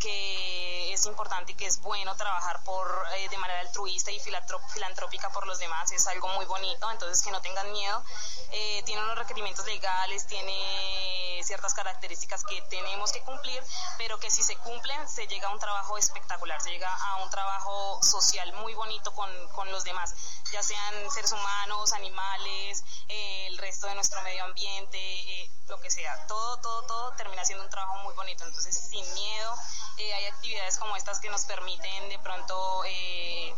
que 0.00 0.92
es 0.92 1.06
importante 1.06 1.52
y 1.52 1.54
que 1.54 1.66
es 1.66 1.80
bueno 1.80 2.16
trabajar 2.16 2.64
por 2.64 3.04
eh, 3.16 3.28
de 3.28 3.38
manera 3.38 3.60
altruista 3.60 4.10
y 4.10 4.18
filantrópica 4.18 5.30
por 5.30 5.46
los 5.46 5.58
demás, 5.58 5.92
es 5.92 6.06
algo 6.08 6.28
muy 6.30 6.46
bonito, 6.46 6.90
entonces 6.90 7.22
que 7.22 7.30
no 7.30 7.40
tengan 7.40 7.70
miedo. 7.70 8.02
Eh, 8.50 8.82
tiene 8.84 9.02
unos 9.04 9.16
requerimientos 9.16 9.64
legales, 9.66 10.26
tiene 10.26 11.40
ciertas 11.44 11.74
características 11.74 12.44
que 12.44 12.60
tenemos 12.62 13.12
que 13.12 13.20
cumplir, 13.22 13.62
pero 13.98 14.18
que 14.18 14.30
si 14.30 14.42
se 14.42 14.56
cumplen 14.56 15.08
se 15.08 15.26
llega 15.26 15.48
a 15.48 15.52
un 15.52 15.58
trabajo 15.58 15.96
espectacular, 15.98 16.60
se 16.60 16.70
llega 16.70 16.92
a 16.92 17.16
un 17.22 17.30
trabajo 17.30 18.02
social 18.02 18.52
muy 18.54 18.74
bonito 18.74 19.12
con, 19.12 19.30
con 19.48 19.70
los 19.70 19.84
demás, 19.84 20.14
ya 20.52 20.62
sean 20.62 21.10
seres 21.10 21.32
humanos, 21.32 21.92
animales, 21.92 22.84
eh, 23.08 23.46
el 23.46 23.58
resto 23.58 23.86
de 23.86 23.94
nuestro 23.94 24.20
medio 24.22 24.44
ambiente, 24.44 24.98
eh, 24.98 25.50
lo 25.68 25.80
que 25.80 25.90
sea, 25.90 26.26
todo, 26.26 26.56
todo, 26.58 26.82
todo 26.82 27.12
termina 27.12 27.44
siendo 27.44 27.64
un 27.64 27.70
trabajo 27.70 27.98
muy 27.98 28.14
bonito, 28.14 28.44
entonces 28.44 28.76
sin 28.76 29.14
miedo, 29.14 29.54
eh, 29.98 30.12
hay 30.14 30.26
actividades 30.26 30.78
como 30.78 30.96
estas 30.96 31.20
que 31.20 31.28
nos 31.28 31.44
permiten 31.44 32.08
de 32.08 32.18
pronto 32.18 32.84
eh, 32.86 33.54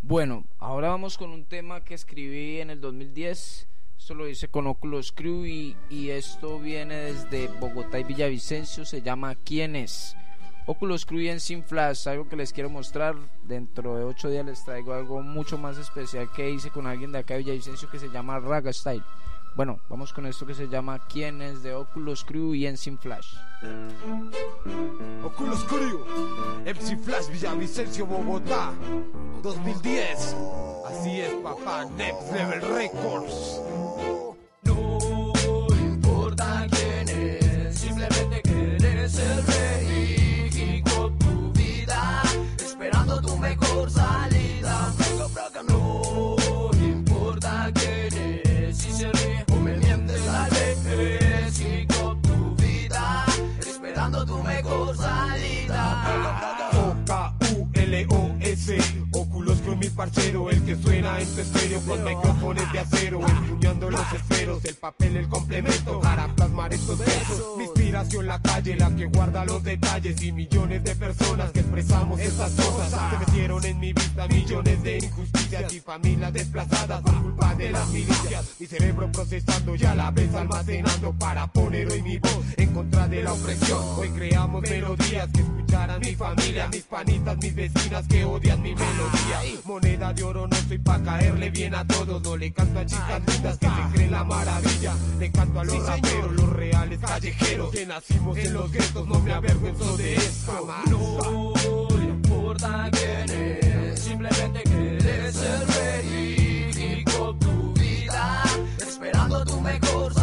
Bueno, 0.02 0.44
ahora 0.58 0.88
vamos 0.88 1.16
con 1.16 1.30
un 1.30 1.44
tema 1.44 1.84
que 1.84 1.94
escribí 1.94 2.60
en 2.60 2.70
el 2.70 2.80
2010. 2.80 3.68
Esto 3.96 4.14
lo 4.14 4.28
hice 4.28 4.48
con 4.48 4.66
Oculus 4.66 5.12
Crew 5.12 5.46
y, 5.46 5.76
y 5.88 6.10
esto 6.10 6.58
viene 6.58 6.96
desde 6.96 7.46
Bogotá 7.46 8.00
y 8.00 8.04
Villavicencio. 8.04 8.84
Se 8.84 9.02
llama 9.02 9.36
¿Quién 9.36 9.76
es? 9.76 10.16
Oculus 10.66 11.04
Crew 11.04 11.28
en 11.28 11.40
Sin 11.40 11.64
Flash, 11.64 12.08
algo 12.08 12.28
que 12.28 12.36
les 12.36 12.52
quiero 12.52 12.70
mostrar. 12.70 13.16
Dentro 13.44 13.96
de 13.96 14.04
ocho 14.04 14.28
días 14.28 14.46
les 14.46 14.64
traigo 14.64 14.92
algo 14.92 15.22
mucho 15.22 15.58
más 15.58 15.78
especial 15.78 16.30
que 16.34 16.50
hice 16.50 16.70
con 16.70 16.86
alguien 16.86 17.12
de 17.12 17.18
acá 17.18 17.34
de 17.34 17.40
Villavicencio 17.40 17.90
que 17.90 17.98
se 17.98 18.08
llama 18.10 18.38
Raga 18.38 18.72
Style. 18.72 19.02
Bueno, 19.56 19.80
vamos 19.88 20.12
con 20.12 20.26
esto 20.26 20.46
que 20.46 20.54
se 20.54 20.68
llama 20.68 21.00
¿Quién 21.08 21.42
es? 21.42 21.62
de 21.64 21.74
Oculus 21.74 22.24
Crew 22.24 22.54
y 22.54 22.66
en 22.66 22.76
Sin 22.76 22.98
Flash. 22.98 23.34
Oculus 25.24 25.64
Crew, 25.64 26.04
MC 26.64 26.96
Flash 26.98 27.28
Villavicencio, 27.30 28.06
Bogotá, 28.06 28.72
2010. 29.42 30.36
Así 30.86 31.20
es, 31.20 31.32
papá, 31.42 31.84
Next 31.96 32.32
Level 32.32 32.60
Records. 32.62 34.29
Tu 43.94 44.29
el 60.02 60.64
que 60.64 60.76
suena 60.76 61.20
en 61.20 61.28
tu 61.34 61.42
estéreo 61.42 61.78
con 61.82 62.02
micrófonos 62.02 62.72
de 62.72 62.78
acero, 62.78 63.20
empuñando 63.20 63.90
los 63.90 64.12
esferos, 64.14 64.64
el 64.64 64.74
papel, 64.76 65.16
el 65.18 65.28
complemento 65.28 66.00
para 66.00 66.26
plasmar 66.28 66.72
estos 66.72 66.98
versos. 66.98 67.58
Mi 67.58 67.64
inspiración, 67.64 68.26
la 68.26 68.40
calle, 68.40 68.76
la 68.76 68.96
que 68.96 69.06
guarda 69.06 69.44
los 69.44 69.62
detalles 69.62 70.22
y 70.22 70.32
millones 70.32 70.84
de 70.84 70.96
personas 70.96 71.50
que 71.50 71.60
expresamos 71.60 72.18
estas 72.18 72.50
cosas. 72.52 73.10
Se 73.10 73.18
metieron 73.18 73.62
en 73.66 73.78
mi 73.78 73.92
vista 73.92 74.26
millones 74.26 74.82
de 74.82 74.98
injusticias 74.98 75.70
y 75.74 75.80
familias 75.80 76.32
desplazadas 76.32 77.02
por 77.02 77.22
culpa 77.22 77.54
de 77.56 77.70
las 77.70 77.86
milicias. 77.88 78.56
Mi 78.58 78.66
cerebro 78.66 79.12
procesando 79.12 79.76
y 79.76 79.84
a 79.84 79.94
la 79.94 80.10
vez 80.12 80.34
almacenando 80.34 81.12
para 81.18 81.46
poner 81.48 81.92
hoy 81.92 82.00
mi 82.00 82.16
voz 82.16 82.44
en 82.56 82.72
contra 82.72 83.06
de 83.06 83.22
la 83.22 83.34
opresión. 83.34 83.82
Hoy 83.98 84.08
creamos 84.08 84.62
melodías 84.62 85.28
que 85.34 85.42
escucharán 85.42 86.00
mi 86.00 86.14
familia, 86.14 86.68
mis 86.68 86.84
panitas, 86.84 87.36
mis 87.36 87.54
vecinas 87.54 88.06
que 88.08 88.24
odian 88.24 88.62
mi 88.62 88.74
melodía. 88.74 89.42
De 89.96 90.22
oro 90.22 90.46
no 90.46 90.56
soy 90.68 90.78
pa' 90.78 91.02
caerle 91.02 91.50
bien 91.50 91.74
a 91.74 91.86
todos, 91.86 92.22
no 92.22 92.36
le 92.36 92.52
canto 92.52 92.78
a 92.78 92.86
chicas 92.86 93.22
lindas 93.26 93.58
que 93.58 93.66
se 93.66 93.92
creen 93.92 94.10
la 94.12 94.24
maravilla. 94.24 94.94
Le 95.18 95.30
canto 95.30 95.60
a 95.60 95.64
los 95.64 95.86
raperos, 95.86 96.32
los 96.32 96.50
reales 96.50 97.00
callejeros. 97.00 97.70
Que 97.70 97.86
nacimos 97.86 98.38
en 98.38 98.54
los 98.54 98.70
guetos, 98.70 99.06
no 99.06 99.20
me 99.20 99.32
avergüenzo 99.32 99.96
de 99.96 100.14
esto. 100.14 100.68
No 100.90 101.88
importa 102.02 102.90
quién 102.92 103.30
es, 103.30 104.00
simplemente 104.00 104.62
quieres 104.62 105.34
ser 105.34 105.66
rey 105.68 106.70
y 106.76 107.04
con 107.04 107.38
tu 107.38 107.72
vida, 107.74 108.42
esperando 108.78 109.44
tu 109.44 109.60
mejor 109.60 110.14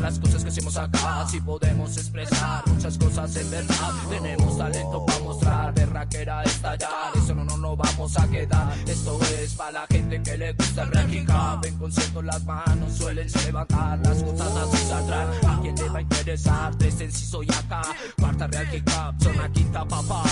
las 0.00 0.18
cosas 0.18 0.42
que 0.42 0.48
hacemos 0.48 0.76
acá? 0.76 1.26
Si 1.28 1.40
podemos 1.40 1.96
expresar 1.96 2.62
muchas 2.66 2.96
cosas 2.98 3.36
en 3.36 3.50
verdad. 3.50 3.92
Tenemos 4.08 4.58
talento 4.58 5.04
para 5.04 5.18
mostrar, 5.20 5.74
berraquera 5.74 6.42
estallar. 6.42 6.90
Eso 7.14 7.34
no 7.34 7.44
nos 7.44 7.58
lo 7.58 7.76
vamos 7.76 8.18
a 8.18 8.26
quedar. 8.28 8.72
Esto 8.86 9.18
es 9.40 9.54
para 9.54 9.72
la 9.72 9.86
gente 9.88 10.22
que 10.22 10.38
le 10.38 10.52
gusta 10.52 10.82
el 10.82 10.92
ranking. 10.92 11.26
En 11.64 11.78
concierto 11.78 12.22
las 12.22 12.44
manos 12.44 12.92
suelen 12.94 13.28
levantar, 13.44 13.98
las 14.00 14.22
cosas 14.22 14.56
así 14.56 14.86
saldrán. 14.86 15.28
¿A 15.46 15.60
quién 15.60 15.74
le 15.74 15.88
va 15.88 15.98
a 15.98 16.02
interesar? 16.02 16.72
En 16.80 17.12
sí 17.12 17.26
soy 17.26 17.46
acá. 17.50 17.82
Cuarta 18.18 18.46
real 18.46 18.70
kick 18.70 18.88
up, 18.88 19.22
zona 19.22 19.50
quinta 19.52 19.84
papá. 19.84 20.22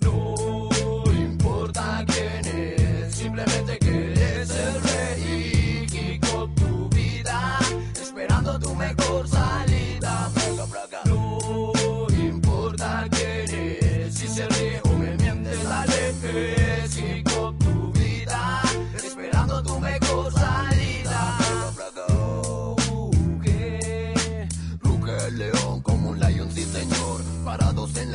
No 0.00 1.04
importa 1.12 2.04
quién 2.06 2.46
es, 2.46 3.14
simplemente 3.14 3.78
tu 9.24 9.81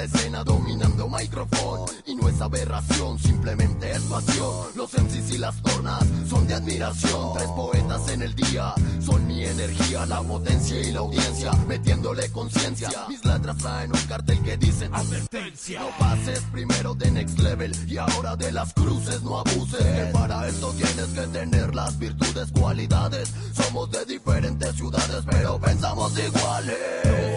escena 0.07 0.43
dominando 0.43 1.07
micrófono 1.09 1.85
y 2.05 2.15
no 2.15 2.29
es 2.29 2.39
aberración, 2.41 3.19
simplemente 3.19 3.91
es 3.91 4.01
pasión. 4.03 4.67
Los 4.75 4.93
MCs 4.93 5.31
y 5.31 5.37
las 5.37 5.61
tornas 5.61 6.03
son 6.29 6.47
de 6.47 6.55
admiración. 6.55 7.33
Tres 7.35 7.49
poetas 7.49 8.09
en 8.09 8.21
el 8.21 8.35
día 8.35 8.73
son 8.99 9.27
mi 9.27 9.43
energía, 9.43 10.05
la 10.05 10.21
potencia 10.21 10.79
y 10.81 10.91
la 10.91 10.99
audiencia, 10.99 11.51
metiéndole 11.67 12.29
conciencia. 12.31 12.89
Mis 13.09 13.23
letras 13.25 13.57
traen 13.57 13.91
un 13.93 14.01
cartel 14.07 14.41
que 14.41 14.57
dicen 14.57 14.93
advertencia. 14.93 15.79
No 15.79 15.89
pases 15.97 16.41
primero 16.51 16.93
de 16.95 17.11
next 17.11 17.39
level 17.39 17.73
y 17.87 17.97
ahora 17.97 18.35
de 18.35 18.51
las 18.51 18.73
cruces 18.73 19.21
no 19.23 19.39
abuses. 19.39 19.83
Que 19.83 20.09
para 20.13 20.47
esto 20.47 20.71
tienes 20.73 21.07
que 21.07 21.27
tener 21.27 21.75
las 21.75 21.97
virtudes, 21.99 22.51
cualidades. 22.51 23.33
Somos 23.53 23.91
de 23.91 24.05
diferentes 24.05 24.75
ciudades, 24.75 25.23
pero 25.29 25.59
pensamos 25.59 26.13
iguales. 26.17 27.36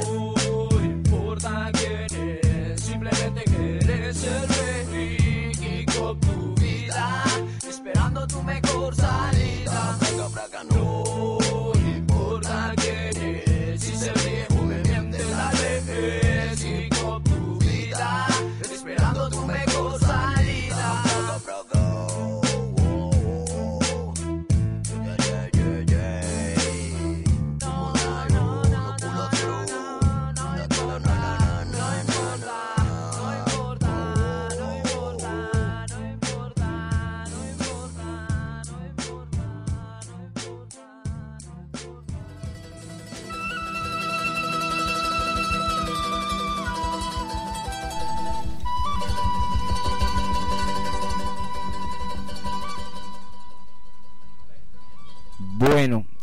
Tu 8.30 8.42
mejor 8.42 8.94
salida. 8.94 9.98
No 10.70 10.89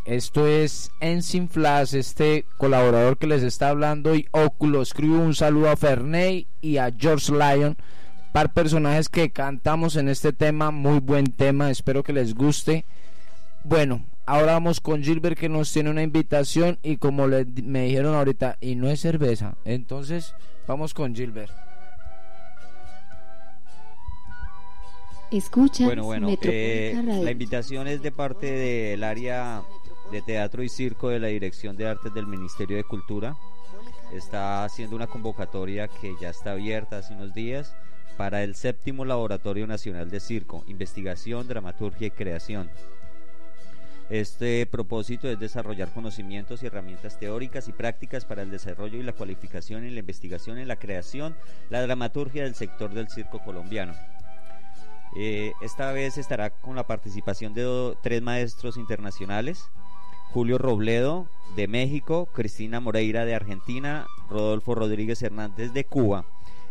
esto 0.08 0.48
es 0.48 0.90
Ensign 1.02 1.50
Flash, 1.50 1.94
este 1.94 2.46
colaborador 2.58 3.18
que 3.18 3.28
les 3.28 3.44
está 3.44 3.70
hablando 3.70 4.16
y 4.16 4.26
Oculus 4.32 4.94
Crew. 4.94 5.22
Un 5.22 5.36
saludo 5.36 5.70
a 5.70 5.76
Ferney 5.76 6.48
y 6.62 6.78
a 6.78 6.94
George 6.98 7.34
Lyon, 7.34 7.76
par 8.32 8.54
personajes 8.54 9.10
que 9.10 9.32
cantamos 9.32 9.98
en 9.98 10.08
este 10.08 10.32
tema. 10.32 10.72
Muy 10.72 11.00
buen 11.00 11.26
tema, 11.26 11.70
espero 11.70 12.04
que 12.04 12.14
les 12.14 12.36
guste. 12.36 12.86
Bueno, 13.66 14.06
ahora 14.26 14.54
vamos 14.54 14.80
con 14.80 15.04
Gilbert 15.04 15.38
que 15.38 15.50
nos 15.50 15.74
tiene 15.74 15.90
una 15.90 16.04
invitación 16.04 16.80
y 16.84 16.96
como 16.96 17.28
le, 17.28 17.46
me 17.62 17.84
dijeron 17.84 18.16
ahorita, 18.16 18.58
y 18.62 18.76
no 18.76 18.90
es 18.90 19.02
cerveza. 19.02 19.58
Entonces, 19.66 20.34
vamos 20.68 20.94
con 20.94 21.14
Gilbert. 21.14 21.52
Escuchas 25.32 25.86
Bueno, 25.86 26.06
bueno, 26.06 26.30
eh, 26.44 26.96
la 27.22 27.32
invitación 27.32 27.90
es 27.90 28.02
de 28.02 28.14
parte 28.14 28.50
del 28.50 29.04
área 29.04 29.64
de 30.12 30.22
teatro 30.22 30.64
y 30.64 30.70
circo 30.70 31.10
de 31.10 31.20
la 31.20 31.28
Dirección 31.28 31.76
de 31.76 31.88
Artes 31.88 32.14
del 32.14 32.28
Ministerio 32.28 32.78
de 32.78 32.84
Cultura. 32.84 33.36
Está 34.14 34.64
haciendo 34.64 34.96
una 34.96 35.08
convocatoria 35.08 35.88
que 35.88 36.16
ya 36.20 36.30
está 36.30 36.54
abierta 36.54 36.98
hace 36.98 37.14
unos 37.14 37.34
días 37.34 37.76
para 38.16 38.44
el 38.44 38.56
séptimo 38.56 39.06
Laboratorio 39.06 39.68
Nacional 39.68 40.10
de 40.10 40.20
Circo, 40.20 40.64
Investigación, 40.68 41.48
Dramaturgia 41.48 42.08
y 42.08 42.12
Creación. 42.12 42.70
Este 44.10 44.66
propósito 44.66 45.30
es 45.30 45.38
desarrollar 45.38 45.92
conocimientos 45.92 46.64
y 46.64 46.68
herramientas 46.68 47.20
teóricas 47.20 47.68
y 47.68 47.74
prácticas 47.74 48.24
para 48.24 48.42
el 48.42 48.50
desarrollo 48.50 48.98
y 48.98 49.04
la 49.04 49.12
cualificación 49.12 49.84
en 49.84 49.94
la 49.94 50.00
investigación 50.00 50.58
en 50.58 50.70
la 50.70 50.78
creación, 50.78 51.36
la 51.70 51.82
dramaturgia 51.82 52.44
del 52.44 52.56
sector 52.56 52.94
del 52.94 53.10
circo 53.10 53.40
colombiano. 53.40 53.94
Eh, 55.18 55.52
esta 55.62 55.92
vez 55.92 56.18
estará 56.18 56.50
con 56.52 56.76
la 56.76 56.88
participación 56.88 57.54
de 57.54 57.98
tres 58.02 58.22
maestros 58.22 58.78
internacionales, 58.78 59.70
Julio 60.32 60.58
Robledo 60.58 61.28
de 61.56 61.68
México, 61.68 62.28
Cristina 62.34 62.80
Moreira 62.80 63.26
de 63.26 63.36
Argentina, 63.36 64.08
Rodolfo 64.30 64.76
Rodríguez 64.76 65.22
Hernández 65.24 65.74
de 65.74 65.86
Cuba. 65.86 66.26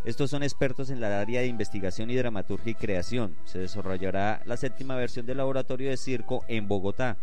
Estos 0.05 0.31
son 0.31 0.45
expertos 0.45 0.91
en 0.91 1.01
la 1.01 1.21
área 1.21 1.41
de 1.41 1.49
investigación 1.49 2.11
y 2.11 2.15
dramaturgia 2.15 2.71
y 2.71 2.75
creación. 2.75 3.35
Se 3.45 3.59
desarrollará 3.59 4.41
la 4.45 4.57
séptima 4.57 4.95
versión 4.95 5.27
del 5.27 5.39
laboratorio 5.39 5.91
de 5.91 5.97
circo 5.97 6.45
en 6.47 6.69
Bogotá, 6.69 7.17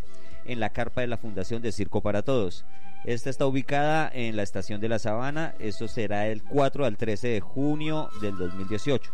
en 0.43 0.59
la 0.59 0.69
carpa 0.69 0.99
de 1.01 1.07
la 1.07 1.17
Fundación 1.17 1.61
de 1.61 1.71
Circo 1.71 2.01
para 2.01 2.23
Todos. 2.23 2.65
Esta 3.05 3.29
está 3.29 3.45
ubicada 3.45 4.09
en 4.13 4.35
la 4.35 4.43
estación 4.43 4.81
de 4.81 4.89
la 4.89 4.99
Sabana. 4.99 5.55
Esto 5.59 5.87
será 5.87 6.27
el 6.27 6.43
4 6.43 6.85
al 6.85 6.97
13 6.97 7.27
de 7.29 7.39
junio 7.39 8.09
del 8.21 8.37
2018. 8.37 9.11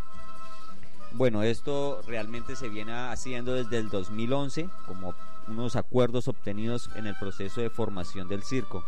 Bueno, 1.13 1.43
esto 1.43 2.01
realmente 2.07 2.55
se 2.55 2.69
viene 2.69 2.93
haciendo 2.93 3.53
desde 3.53 3.77
el 3.77 3.89
2011 3.89 4.69
como 4.87 5.13
unos 5.49 5.75
acuerdos 5.75 6.27
obtenidos 6.27 6.89
en 6.95 7.07
el 7.07 7.15
proceso 7.15 7.61
de 7.61 7.69
formación 7.69 8.27
del 8.27 8.43
circo. 8.43 8.83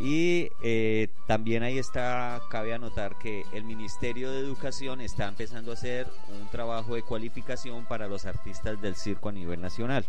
Y 0.00 0.48
eh, 0.62 1.08
también 1.26 1.62
ahí 1.62 1.78
está, 1.78 2.40
cabe 2.48 2.72
anotar 2.72 3.18
que 3.18 3.44
el 3.52 3.64
Ministerio 3.64 4.30
de 4.30 4.40
Educación 4.40 5.02
está 5.02 5.28
empezando 5.28 5.70
a 5.70 5.74
hacer 5.74 6.06
un 6.40 6.48
trabajo 6.48 6.94
de 6.94 7.02
cualificación 7.02 7.84
para 7.84 8.08
los 8.08 8.24
artistas 8.24 8.80
del 8.80 8.96
circo 8.96 9.28
a 9.28 9.32
nivel 9.32 9.60
nacional. 9.60 10.06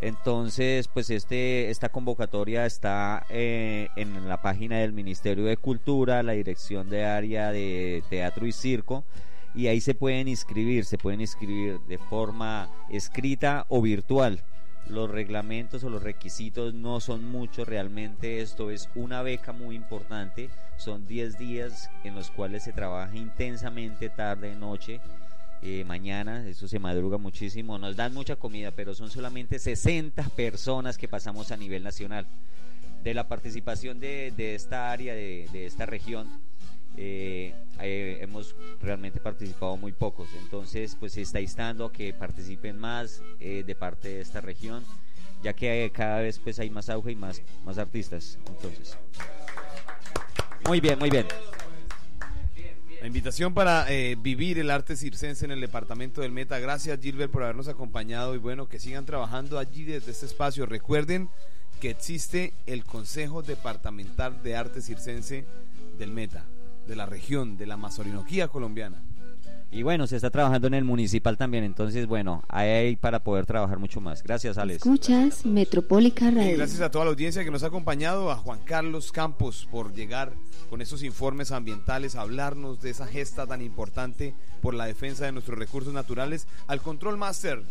Entonces, 0.00 0.88
pues 0.88 1.10
este, 1.10 1.70
esta 1.70 1.88
convocatoria 1.88 2.66
está 2.66 3.24
eh, 3.28 3.88
en 3.96 4.28
la 4.28 4.42
página 4.42 4.78
del 4.78 4.92
Ministerio 4.92 5.44
de 5.44 5.56
Cultura, 5.56 6.22
la 6.22 6.32
Dirección 6.32 6.88
de 6.88 7.04
Área 7.04 7.50
de 7.50 8.02
Teatro 8.08 8.46
y 8.46 8.52
Circo, 8.52 9.04
y 9.58 9.66
ahí 9.66 9.80
se 9.80 9.92
pueden 9.92 10.28
inscribir, 10.28 10.84
se 10.84 10.98
pueden 10.98 11.20
inscribir 11.20 11.80
de 11.88 11.98
forma 11.98 12.70
escrita 12.90 13.66
o 13.68 13.82
virtual. 13.82 14.40
Los 14.88 15.10
reglamentos 15.10 15.82
o 15.82 15.90
los 15.90 16.00
requisitos 16.00 16.74
no 16.74 17.00
son 17.00 17.24
muchos 17.24 17.66
realmente, 17.66 18.40
esto 18.40 18.70
es 18.70 18.88
una 18.94 19.20
beca 19.22 19.52
muy 19.52 19.74
importante, 19.74 20.48
son 20.76 21.08
10 21.08 21.38
días 21.38 21.90
en 22.04 22.14
los 22.14 22.30
cuales 22.30 22.62
se 22.62 22.72
trabaja 22.72 23.16
intensamente 23.16 24.08
tarde, 24.10 24.54
noche, 24.54 25.00
eh, 25.62 25.82
mañana, 25.84 26.48
eso 26.48 26.68
se 26.68 26.78
madruga 26.78 27.18
muchísimo, 27.18 27.78
nos 27.78 27.96
dan 27.96 28.14
mucha 28.14 28.36
comida, 28.36 28.70
pero 28.70 28.94
son 28.94 29.10
solamente 29.10 29.58
60 29.58 30.22
personas 30.36 30.96
que 30.96 31.08
pasamos 31.08 31.50
a 31.50 31.56
nivel 31.56 31.82
nacional. 31.82 32.28
De 33.02 33.12
la 33.12 33.26
participación 33.26 33.98
de, 33.98 34.32
de 34.36 34.54
esta 34.54 34.92
área, 34.92 35.14
de, 35.14 35.48
de 35.52 35.66
esta 35.66 35.84
región, 35.84 36.28
eh, 37.00 37.54
eh, 37.80 38.18
hemos 38.22 38.56
realmente 38.82 39.20
participado 39.20 39.76
muy 39.76 39.92
pocos, 39.92 40.28
entonces 40.42 40.96
pues 40.98 41.12
se 41.12 41.22
está 41.22 41.40
instando 41.40 41.84
a 41.84 41.92
que 41.92 42.12
participen 42.12 42.76
más 42.76 43.22
eh, 43.38 43.62
de 43.64 43.74
parte 43.76 44.08
de 44.08 44.20
esta 44.20 44.40
región, 44.40 44.82
ya 45.40 45.52
que 45.52 45.92
cada 45.94 46.18
vez 46.18 46.40
pues 46.40 46.58
hay 46.58 46.70
más 46.70 46.88
auge 46.88 47.12
y 47.12 47.14
más, 47.14 47.40
más 47.64 47.78
artistas. 47.78 48.36
Entonces, 48.48 48.98
muy 50.66 50.80
bien, 50.80 50.98
muy 50.98 51.08
bien. 51.08 51.24
La 53.00 53.06
invitación 53.06 53.54
para 53.54 53.86
vivir 54.20 54.58
el 54.58 54.68
arte 54.68 54.96
circense 54.96 55.44
en 55.44 55.52
el 55.52 55.60
departamento 55.60 56.20
del 56.20 56.32
Meta. 56.32 56.58
Gracias 56.58 56.98
Gilbert 57.00 57.30
por 57.30 57.44
habernos 57.44 57.68
acompañado 57.68 58.34
y 58.34 58.38
bueno, 58.38 58.68
que 58.68 58.80
sigan 58.80 59.06
trabajando 59.06 59.60
allí 59.60 59.84
desde 59.84 60.10
este 60.10 60.26
espacio. 60.26 60.66
Recuerden 60.66 61.28
que 61.80 61.90
existe 61.90 62.54
el 62.66 62.84
Consejo 62.84 63.42
Departamental 63.42 64.42
de 64.42 64.56
Arte 64.56 64.82
Circense 64.82 65.44
del 65.96 66.10
Meta, 66.10 66.44
de 66.88 66.96
la 66.96 67.06
región, 67.06 67.56
de 67.56 67.66
la 67.66 67.74
Amazoninoquía 67.74 68.48
colombiana. 68.48 69.02
Y 69.70 69.82
bueno, 69.82 70.06
se 70.06 70.16
está 70.16 70.30
trabajando 70.30 70.66
en 70.66 70.72
el 70.72 70.84
municipal 70.84 71.36
también, 71.36 71.62
entonces 71.62 72.06
bueno, 72.06 72.42
ahí 72.48 72.68
hay 72.70 72.96
para 72.96 73.22
poder 73.22 73.44
trabajar 73.44 73.78
mucho 73.78 74.00
más. 74.00 74.22
Gracias, 74.22 74.56
Alex. 74.56 74.78
Escuchas 74.78 75.44
Metropólica 75.44 76.30
Y 76.30 76.34
Radio. 76.34 76.56
gracias 76.56 76.80
a 76.80 76.90
toda 76.90 77.04
la 77.04 77.10
audiencia 77.10 77.44
que 77.44 77.50
nos 77.50 77.62
ha 77.62 77.66
acompañado, 77.66 78.30
a 78.30 78.36
Juan 78.36 78.60
Carlos 78.64 79.12
Campos 79.12 79.68
por 79.70 79.92
llegar 79.92 80.32
con 80.70 80.80
esos 80.80 81.02
informes 81.02 81.52
ambientales, 81.52 82.16
a 82.16 82.22
hablarnos 82.22 82.80
de 82.80 82.88
esa 82.90 83.06
gesta 83.06 83.46
tan 83.46 83.60
importante 83.60 84.32
por 84.62 84.72
la 84.72 84.86
defensa 84.86 85.26
de 85.26 85.32
nuestros 85.32 85.58
recursos 85.58 85.92
naturales, 85.92 86.46
al 86.66 86.80
Control 86.80 87.18
Master 87.18 87.62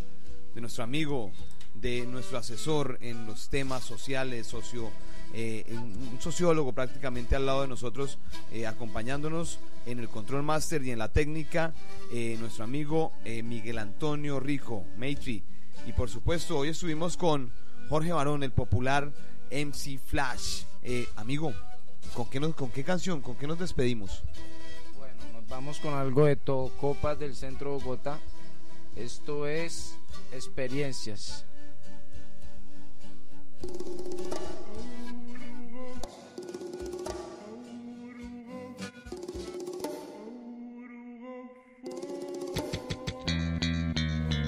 de 0.54 0.60
nuestro 0.60 0.84
amigo, 0.84 1.32
de 1.74 2.06
nuestro 2.06 2.38
asesor 2.38 2.98
en 3.00 3.26
los 3.26 3.48
temas 3.48 3.82
sociales, 3.82 4.46
socio, 4.46 4.88
eh, 5.34 5.64
un 5.70 6.18
sociólogo 6.20 6.72
prácticamente 6.72 7.36
al 7.36 7.46
lado 7.46 7.62
de 7.62 7.68
nosotros, 7.68 8.18
eh, 8.52 8.66
acompañándonos 8.66 9.58
en 9.86 9.98
el 9.98 10.08
Control 10.08 10.42
Master 10.42 10.82
y 10.84 10.90
en 10.90 10.98
la 10.98 11.12
técnica, 11.12 11.72
eh, 12.12 12.36
nuestro 12.40 12.64
amigo 12.64 13.12
Miguel 13.24 13.78
Antonio 13.78 14.40
Rico, 14.40 14.84
Maitri. 14.96 15.42
Y 15.86 15.92
por 15.92 16.10
supuesto, 16.10 16.58
hoy 16.58 16.68
estuvimos 16.68 17.16
con 17.16 17.50
Jorge 17.88 18.12
Barón, 18.12 18.42
el 18.42 18.52
popular 18.52 19.12
MC 19.50 19.98
Flash. 19.98 20.64
Amigo, 21.16 21.52
¿con 22.14 22.28
qué, 22.28 22.40
¿con 22.52 22.70
qué 22.70 22.84
canción, 22.84 23.20
con 23.20 23.36
qué 23.36 23.46
nos 23.46 23.58
despedimos? 23.58 24.22
Bueno, 24.96 25.14
nos 25.32 25.48
Vamos 25.48 25.78
con 25.78 25.94
algo 25.94 26.24
de 26.24 26.36
todo. 26.36 26.68
Copas 26.76 27.18
del 27.18 27.34
Centro 27.34 27.72
Bogotá. 27.72 28.18
Esto 28.96 29.46
es 29.46 29.96
experiencias. 30.32 31.44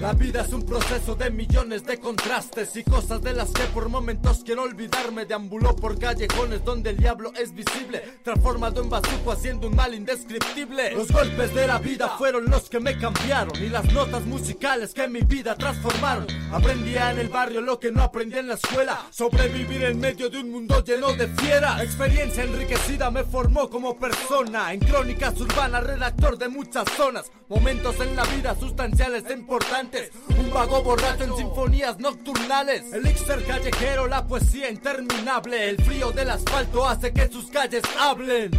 La 0.01 0.15
vida 0.15 0.41
es 0.41 0.53
un 0.55 0.65
proceso 0.65 1.15
de 1.15 1.31
millones 1.31 1.85
de 1.85 1.99
contrastes 1.99 2.75
y 2.75 2.83
cosas 2.85 3.21
de 3.21 3.35
las 3.35 3.51
que 3.51 3.65
por 3.65 3.91
momentos 3.91 4.41
quiero 4.43 4.63
olvidarme. 4.63 5.27
Deambuló 5.27 5.77
por 5.77 5.99
callejones 5.99 6.65
donde 6.65 6.91
el 6.91 6.97
diablo 6.97 7.35
es 7.39 7.55
visible, 7.55 8.03
transformado 8.25 8.83
en 8.83 8.89
bazuco 8.89 9.31
haciendo 9.31 9.67
un 9.67 9.77
mal 9.77 9.95
indescriptible. 9.95 10.93
Los 10.93 11.13
golpes 11.13 11.55
de 11.55 11.67
la 11.67 11.79
vida 11.79 12.09
fueron 12.17 12.47
los 12.47 12.71
que 12.71 12.81
me 12.81 12.97
cambiaron 12.97 13.63
y 13.63 13.69
las 13.69 13.93
notas 13.93 14.25
musicales 14.25 14.95
que 14.95 15.07
mi 15.07 15.21
vida 15.21 15.55
transformaron. 15.55 16.27
Aprendía 16.51 17.11
en 17.11 17.19
el 17.19 17.29
barrio 17.29 17.61
lo 17.61 17.79
que 17.79 17.93
no 17.93 18.03
aprendí 18.03 18.39
en 18.39 18.49
la 18.49 18.55
escuela, 18.55 19.07
sobrevivir 19.11 19.85
en 19.85 20.01
medio 20.01 20.31
de 20.31 20.39
un 20.39 20.51
mundo 20.51 20.83
lleno 20.83 21.13
de 21.13 21.29
fieras. 21.29 21.83
Experiencia 21.83 22.45
enriquecida 22.45 23.11
me 23.11 23.25
formó 23.25 23.69
como 23.69 23.99
persona, 23.99 24.73
en 24.73 24.81
crónicas 24.81 25.39
urbanas, 25.39 25.85
redactor 25.85 26.39
de 26.39 26.49
muchas 26.49 26.89
zonas, 26.97 27.31
momentos 27.51 28.01
en 28.01 28.17
la 28.17 28.25
vida 28.25 28.57
sustanciales 28.59 29.25
e 29.29 29.35
importantes. 29.35 29.90
Un 30.39 30.51
vago 30.53 30.83
borracho 30.83 31.25
en 31.25 31.37
sinfonías 31.37 31.99
nocturnales. 31.99 32.93
Elixir 32.93 33.45
callejero, 33.47 34.07
la 34.07 34.27
poesía 34.27 34.71
interminable. 34.71 35.71
El 35.71 35.83
frío 35.83 36.13
del 36.13 36.31
asfalto 36.31 36.87
hace 36.87 37.13
que 37.13 37.29
sus 37.29 37.51
calles 37.51 37.83
hablen. 37.99 38.51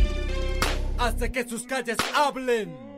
Hace 0.97 1.31
que 1.31 1.47
sus 1.47 1.63
calles 1.63 1.97
hablen. 2.13 2.90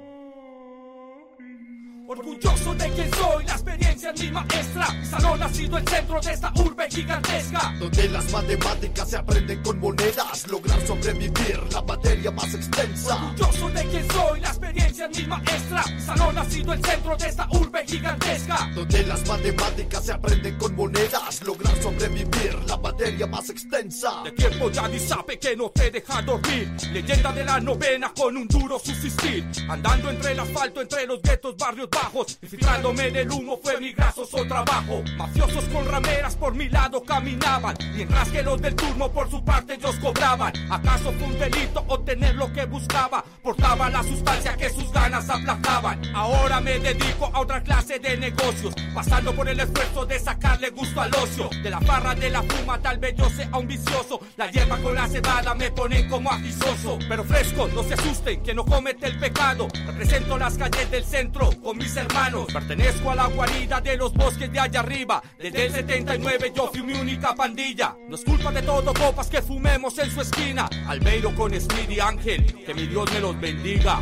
Orgulloso 2.16 2.76
de 2.76 2.90
quien 2.92 3.12
soy, 3.16 3.44
la 3.44 3.54
experiencia 3.54 4.12
es 4.12 4.22
mi 4.22 4.30
maestra. 4.30 4.88
Mi 4.94 5.06
salón 5.06 5.42
ha 5.42 5.50
sido 5.50 5.78
el 5.80 5.88
centro 5.88 6.22
de 6.22 6.34
esta 6.34 6.54
urbe 6.58 6.88
gigantesca. 6.88 7.74
Donde 7.80 8.10
las 8.10 8.32
matemáticas 8.32 9.10
se 9.10 9.18
aprenden 9.18 9.64
con 9.64 9.80
monedas, 9.80 10.48
lograr 10.48 10.80
sobrevivir 10.86 11.60
la 11.72 11.82
materia 11.82 12.30
más 12.30 12.54
extensa. 12.54 13.16
Orgulloso 13.16 13.70
de 13.70 13.86
quien 13.86 14.12
soy, 14.12 14.40
la 14.42 14.50
experiencia 14.50 15.06
es 15.08 15.18
mi 15.18 15.26
maestra. 15.26 15.84
Mi 15.92 16.02
salón 16.02 16.38
ha 16.38 16.46
sido 16.46 16.74
el 16.74 16.86
centro 16.86 17.18
de 17.18 17.28
esta 17.28 17.48
urbe 17.50 17.84
gigantesca. 17.88 18.70
Donde 18.76 19.04
las 19.08 19.28
matemáticas 19.28 20.06
se 20.06 20.12
aprenden 20.12 20.58
con 20.60 20.76
monedas, 20.76 21.42
lograr 21.44 21.76
sobrevivir 21.82 22.60
la 22.68 22.78
materia 22.78 23.26
más 23.26 23.50
extensa. 23.50 24.22
De 24.24 24.34
tiempo 24.34 24.70
ya 24.70 24.88
ni 24.88 25.00
sabe 25.00 25.40
que 25.40 25.56
no 25.56 25.72
te 25.72 25.90
deja 25.90 26.22
dormir. 26.22 26.72
Leyenda 26.92 27.32
de 27.32 27.44
la 27.44 27.60
novena 27.60 28.14
con 28.16 28.38
un 28.38 28.48
duro 28.48 28.78
subsistir. 28.78 29.50
Andando 29.68 30.12
entre 30.12 30.34
el 30.34 30.40
asfalto, 30.40 30.80
entre 30.80 31.08
los 31.08 31.20
guetos, 31.24 31.58
barrios 31.58 31.90
bajos. 32.04 32.38
Infiltrándome 32.42 33.08
en 33.08 33.16
el 33.16 33.32
humo 33.32 33.60
fue 33.62 33.80
mi 33.80 33.94
grasoso 33.94 34.46
trabajo. 34.46 35.04
Mafiosos 35.18 35.66
con 35.66 35.86
rameras 35.88 36.36
por 36.36 36.54
mi 36.54 36.70
lado 36.70 37.04
caminaban. 37.04 37.76
Mientras 37.96 38.30
que 38.30 38.44
los 38.44 38.62
del 38.62 38.76
turno 38.76 39.10
por 39.12 39.30
su 39.30 39.44
parte 39.44 39.76
ellos 39.76 39.96
cobraban. 40.02 40.54
¿Acaso 40.72 41.14
fue 41.14 41.28
un 41.28 41.40
delito 41.40 41.84
obtener 41.88 42.36
lo 42.36 42.52
que 42.52 42.66
buscaba? 42.66 43.24
Portaba 43.42 43.90
la 43.90 44.04
sustancia 44.04 44.56
que 44.58 44.70
sus 44.70 44.92
ganas 44.92 45.30
aplacaban. 45.30 46.02
Ahora 46.16 46.60
me 46.60 46.80
dedico 46.80 47.30
a 47.34 47.40
otra 47.40 47.62
clase 47.62 48.00
de 48.00 48.18
negocios. 48.18 48.74
Pasando 48.94 49.34
por 49.34 49.48
el 49.48 49.60
esfuerzo 49.60 50.06
de 50.06 50.20
sacarle 50.20 50.70
gusto 50.72 51.02
al 51.02 51.14
ocio. 51.16 51.50
De 51.64 51.70
la 51.70 51.80
farra 51.82 52.16
de 52.16 52.30
la 52.30 52.44
fuma 52.44 52.80
tal 52.80 52.98
vez 52.98 53.16
yo 53.16 53.30
sea 53.30 53.50
un 53.58 53.68
vicioso. 53.68 54.20
La 54.38 54.52
hierba 54.52 54.78
con 54.78 54.96
la 54.96 55.08
cebada 55.08 55.54
me 55.54 55.72
ponen 55.72 56.10
como 56.10 56.32
agisoso. 56.32 57.00
Pero 57.08 57.24
fresco, 57.24 57.70
no 57.74 57.84
se 57.84 57.94
asusten 57.94 58.44
que 58.44 58.54
no 58.54 58.66
comete 58.66 59.08
el 59.08 59.20
pecado. 59.20 59.68
Represento 59.86 60.38
las 60.38 60.58
calles 60.58 60.90
del 60.92 61.06
centro 61.06 61.50
con 61.62 61.78
mis 61.78 61.93
hermanos. 61.98 62.52
Pertenezco 62.52 63.12
a 63.12 63.16
la 63.16 63.28
guarida 63.28 63.82
de 63.82 63.98
los 63.98 64.14
bosques 64.14 64.52
de 64.52 64.60
allá 64.60 64.80
arriba. 64.80 65.22
Desde 65.38 65.66
el 65.66 65.74
79 65.74 66.52
yo 66.56 66.70
fui 66.72 66.84
mi 66.84 66.94
única 66.94 67.36
pandilla. 67.36 67.96
No 68.08 68.16
es 68.16 68.24
culpa 68.24 68.52
de 68.52 68.62
todo 68.62 68.94
copas 68.94 69.28
que 69.30 69.42
fumemos 69.42 69.98
en 70.00 70.10
su 70.12 70.22
esquina. 70.22 70.70
Albeiro 70.88 71.34
con 71.36 71.54
Smith 71.54 71.90
y 71.90 72.00
Ángel, 72.00 72.64
que 72.66 72.74
mi 72.74 72.88
Dios 72.88 73.12
me 73.12 73.20
los 73.20 73.40
bendiga. 73.40 74.00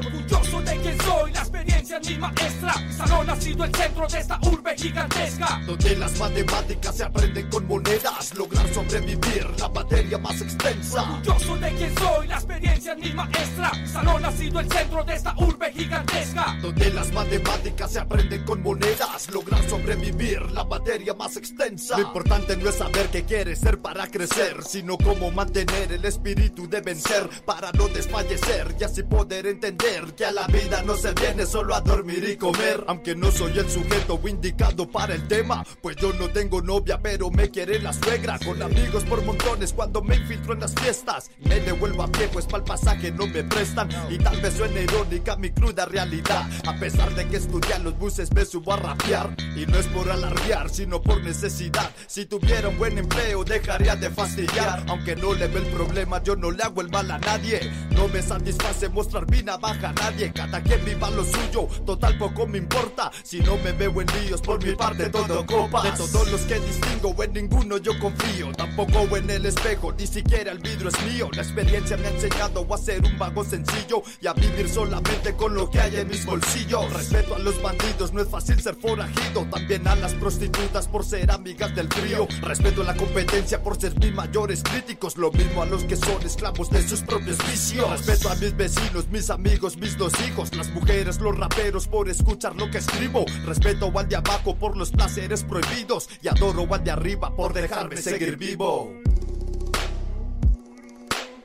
Orgulloso 0.00 0.62
de 0.62 0.76
quien 0.78 0.98
soy, 1.02 1.30
la 1.32 1.40
experiencia 1.40 1.98
es 1.98 2.08
mi 2.08 2.16
maestra. 2.16 2.72
Salón 2.96 3.28
ha 3.28 3.36
sido 3.36 3.64
el 3.64 3.74
centro 3.74 4.06
de 4.08 4.18
esta 4.18 4.38
urbe 4.44 4.74
gigantesca. 4.74 5.60
Donde 5.66 5.96
las 5.96 6.18
matemáticas 6.18 6.96
se 6.96 7.04
aprenden 7.04 7.50
con 7.50 7.66
monedas, 7.66 8.34
lograr 8.34 8.66
sobrevivir 8.72 9.46
la 9.58 9.68
materia 9.68 10.16
más 10.16 10.40
extensa. 10.40 11.02
Orgulloso 11.02 11.56
de 11.58 11.72
quien 11.72 11.94
soy, 11.98 12.28
la 12.28 12.36
experiencia 12.36 12.92
es 12.94 12.98
mi 12.98 13.12
maestra. 13.12 13.72
Salón 13.86 14.24
ha 14.24 14.32
sido 14.32 14.60
el 14.60 14.72
centro 14.72 15.04
de 15.04 15.14
esta 15.14 15.34
urbe 15.36 15.70
gigantesca. 15.70 16.56
Donde 16.62 16.90
las 16.94 17.12
matemáticas 17.12 17.92
se 17.92 17.98
aprenden 17.98 18.44
con 18.44 18.62
monedas, 18.62 19.30
lograr 19.30 19.62
sobrevivir 19.68 20.50
la 20.52 20.64
materia 20.64 21.12
más 21.12 21.36
extensa. 21.36 21.98
Lo 21.98 22.04
importante 22.04 22.56
no 22.56 22.70
es 22.70 22.76
saber 22.76 23.08
qué 23.10 23.24
quieres 23.24 23.58
ser 23.58 23.78
para 23.78 24.06
crecer, 24.06 24.62
sino 24.64 24.96
cómo 24.96 25.30
mantener 25.30 25.92
el 25.92 26.04
espíritu 26.06 26.66
de 26.66 26.80
vencer 26.80 27.28
para 27.44 27.70
no 27.72 27.88
desfallecer 27.88 28.74
y 28.80 28.84
así 28.84 29.02
poder 29.02 29.46
entender 29.46 29.89
que 30.16 30.24
a 30.24 30.30
la 30.30 30.46
vida 30.46 30.82
no 30.82 30.94
se 30.94 31.12
viene 31.14 31.44
solo 31.44 31.74
a 31.74 31.80
dormir 31.80 32.24
y 32.28 32.36
comer. 32.36 32.84
Aunque 32.86 33.16
no 33.16 33.32
soy 33.32 33.58
el 33.58 33.68
sujeto 33.68 34.20
indicado 34.28 34.88
para 34.88 35.14
el 35.14 35.26
tema, 35.26 35.66
pues 35.82 35.96
yo 35.96 36.12
no 36.12 36.30
tengo 36.30 36.62
novia, 36.62 37.00
pero 37.02 37.28
me 37.30 37.50
quiere 37.50 37.80
la 37.80 37.92
suegra. 37.92 38.38
Con 38.38 38.62
amigos 38.62 39.02
por 39.04 39.24
montones 39.24 39.72
cuando 39.72 40.00
me 40.00 40.16
infiltro 40.16 40.54
en 40.54 40.60
las 40.60 40.74
fiestas. 40.74 41.30
Me 41.40 41.58
devuelvo 41.58 42.04
a 42.04 42.06
pie, 42.06 42.28
pues 42.28 42.46
para 42.46 42.58
el 42.58 42.64
pasaje 42.64 43.10
no 43.10 43.26
me 43.26 43.42
prestan. 43.42 43.88
Y 44.08 44.18
tal 44.18 44.40
vez 44.40 44.54
suene 44.54 44.82
irónica 44.82 45.34
mi 45.36 45.50
cruda 45.50 45.86
realidad. 45.86 46.48
A 46.66 46.78
pesar 46.78 47.12
de 47.16 47.26
que 47.26 47.38
estudié 47.38 47.78
los 47.80 47.98
buses, 47.98 48.32
me 48.32 48.44
subo 48.44 48.72
a 48.74 48.76
rapear. 48.76 49.34
Y 49.56 49.66
no 49.66 49.76
es 49.76 49.88
por 49.88 50.08
alardear, 50.08 50.70
sino 50.70 51.02
por 51.02 51.20
necesidad. 51.22 51.90
Si 52.06 52.26
tuviera 52.26 52.68
un 52.68 52.78
buen 52.78 52.96
empleo, 52.96 53.42
dejaría 53.42 53.96
de 53.96 54.08
fastidiar. 54.10 54.84
Aunque 54.86 55.16
no 55.16 55.34
le 55.34 55.48
ve 55.48 55.58
el 55.58 55.66
problema, 55.66 56.22
yo 56.22 56.36
no 56.36 56.52
le 56.52 56.62
hago 56.62 56.80
el 56.80 56.90
mal 56.90 57.10
a 57.10 57.18
nadie. 57.18 57.60
No 57.90 58.06
me 58.06 58.22
satisface 58.22 58.88
mostrar 58.88 59.28
mi 59.28 59.42
navaja 59.42 59.79
a 59.84 59.92
nadie. 59.92 60.32
Cada 60.32 60.62
quien 60.62 60.84
viva 60.84 61.10
lo 61.10 61.24
suyo, 61.24 61.68
total 61.84 62.18
poco 62.18 62.46
me 62.46 62.58
importa. 62.58 63.10
Si 63.22 63.40
no 63.40 63.56
me 63.58 63.72
veo 63.72 64.00
en 64.00 64.06
líos, 64.20 64.40
por 64.40 64.64
mi 64.64 64.74
parte 64.74 65.08
todo 65.10 65.44
copa. 65.46 65.82
De 65.82 65.92
todos 65.92 66.30
los 66.30 66.40
que 66.42 66.58
distingo, 66.60 67.14
en 67.22 67.32
ninguno 67.32 67.78
yo 67.78 67.98
confío. 67.98 68.52
Tampoco 68.52 69.16
en 69.16 69.30
el 69.30 69.46
espejo, 69.46 69.92
ni 69.92 70.06
siquiera 70.06 70.52
el 70.52 70.58
vidrio 70.58 70.88
es 70.88 71.02
mío. 71.04 71.28
La 71.32 71.42
experiencia 71.42 71.96
me 71.96 72.08
ha 72.08 72.10
enseñado 72.10 72.66
a 72.72 72.78
ser 72.78 73.02
un 73.04 73.18
vago 73.18 73.44
sencillo 73.44 74.02
y 74.20 74.26
a 74.26 74.32
vivir 74.32 74.68
solamente 74.68 75.34
con 75.34 75.54
lo 75.54 75.70
que 75.70 75.80
hay 75.80 75.96
en 75.96 76.08
mis 76.08 76.24
bolsillos. 76.24 76.92
Respeto 76.92 77.34
a 77.34 77.38
los 77.38 77.60
bandidos, 77.62 78.12
no 78.12 78.22
es 78.22 78.28
fácil 78.28 78.60
ser 78.60 78.74
forajido. 78.76 79.46
También 79.50 79.86
a 79.88 79.96
las 79.96 80.14
prostitutas 80.14 80.88
por 80.88 81.04
ser 81.04 81.30
amigas 81.30 81.74
del 81.74 81.88
frío. 81.88 82.26
Respeto 82.42 82.82
a 82.82 82.84
la 82.84 82.96
competencia 82.96 83.62
por 83.62 83.80
ser 83.80 83.98
mis 83.98 84.12
mayores 84.12 84.62
críticos. 84.62 85.16
Lo 85.16 85.30
mismo 85.32 85.62
a 85.62 85.66
los 85.66 85.84
que 85.84 85.96
son 85.96 86.22
esclavos 86.24 86.70
de 86.70 86.86
sus 86.86 87.00
propios 87.02 87.38
vicios. 87.50 87.88
Respeto 87.90 88.30
a 88.30 88.34
mis 88.36 88.56
vecinos, 88.56 89.08
mis 89.08 89.30
amigos, 89.30 89.59
mis 89.60 89.96
dos 89.98 90.12
hijos. 90.26 90.54
Las 90.56 90.70
mujeres, 90.70 91.20
los 91.20 91.36
raperos 91.36 91.86
por 91.86 92.08
escuchar 92.08 92.56
lo 92.56 92.70
que 92.70 92.78
escribo. 92.78 93.24
Respeto 93.44 93.92
al 93.94 94.08
de 94.08 94.16
abajo 94.16 94.56
por 94.56 94.76
los 94.76 94.90
placeres 94.90 95.44
prohibidos. 95.44 96.08
Y 96.22 96.28
adoro 96.28 96.66
al 96.72 96.82
de 96.82 96.90
arriba 96.90 97.34
por 97.36 97.52
dejarme 97.52 97.96
seguir 97.96 98.36
vivo. 98.36 98.92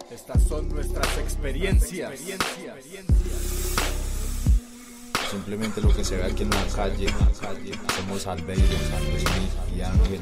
Estas 0.09 0.43
son 0.43 0.70
nuestras 0.70 1.18
experiencias. 1.18 2.13
Simplemente 5.30 5.82
lo 5.82 5.93
que 5.93 6.05
se 6.05 6.16
ve 6.16 6.24
aquí 6.24 6.43
en 6.43 6.49
la 6.51 6.66
calle, 6.68 7.07
en 7.07 7.20
la 7.20 7.32
calle 7.39 7.72
somos 7.97 8.28
Albeiro, 8.28 8.63
Smith 8.63 9.76
y 9.76 9.82
Ángel. 9.82 10.22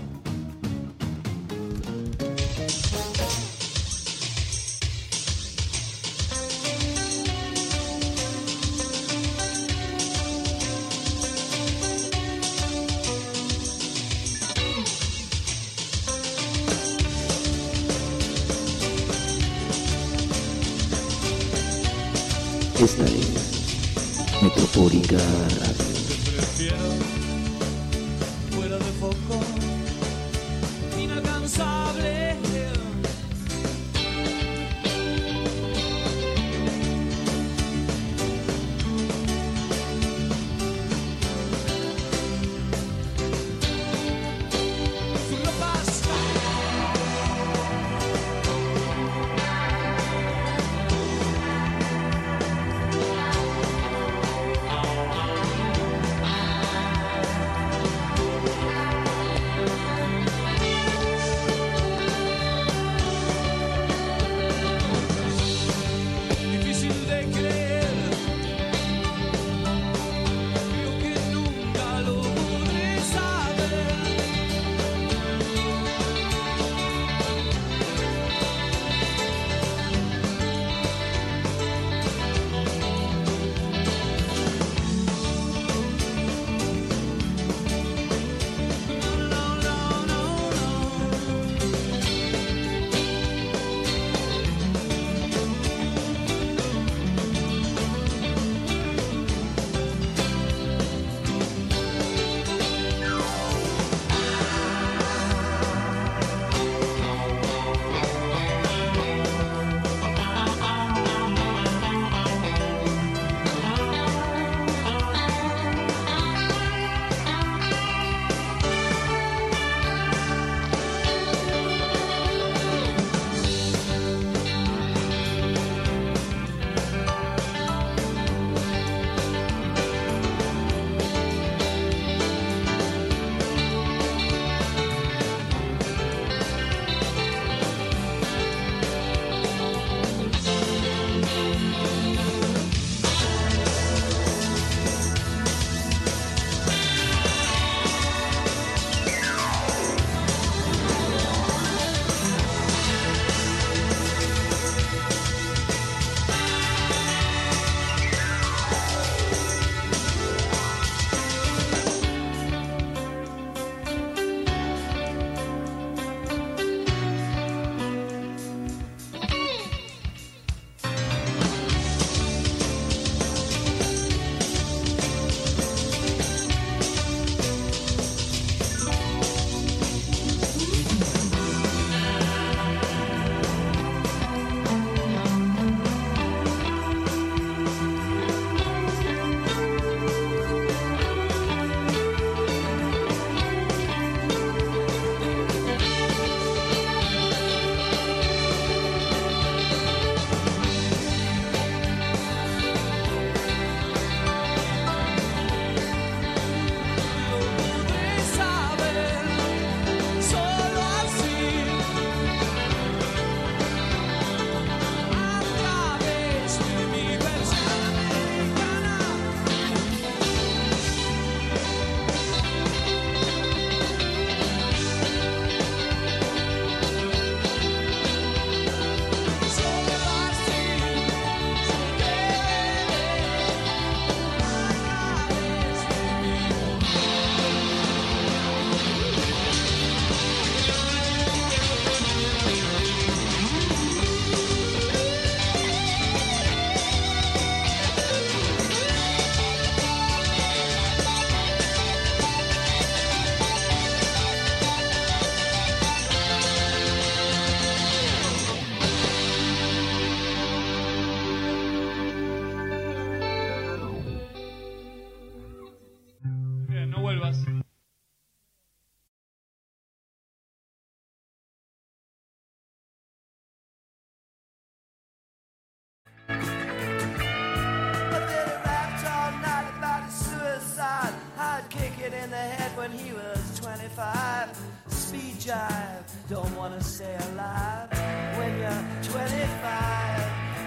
stay 287.01 287.15
alive 287.33 287.89
when 288.37 288.51
you're 288.59 288.83
25. 289.03 289.41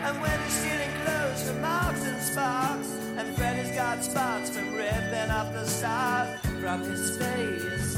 And 0.06 0.20
when 0.20 0.36
you're 0.40 0.56
stealing 0.60 0.94
clothes 1.02 1.42
from 1.46 1.60
Marks 1.60 2.04
and 2.04 2.20
Sparks, 2.20 2.88
and 3.18 3.36
Freddy's 3.36 3.70
got 3.74 4.02
spots 4.02 4.50
from 4.50 4.74
ripping 4.74 5.30
up 5.30 5.52
the 5.52 5.64
stars 5.66 6.40
from 6.60 6.80
his 6.82 7.16
face, 7.16 7.94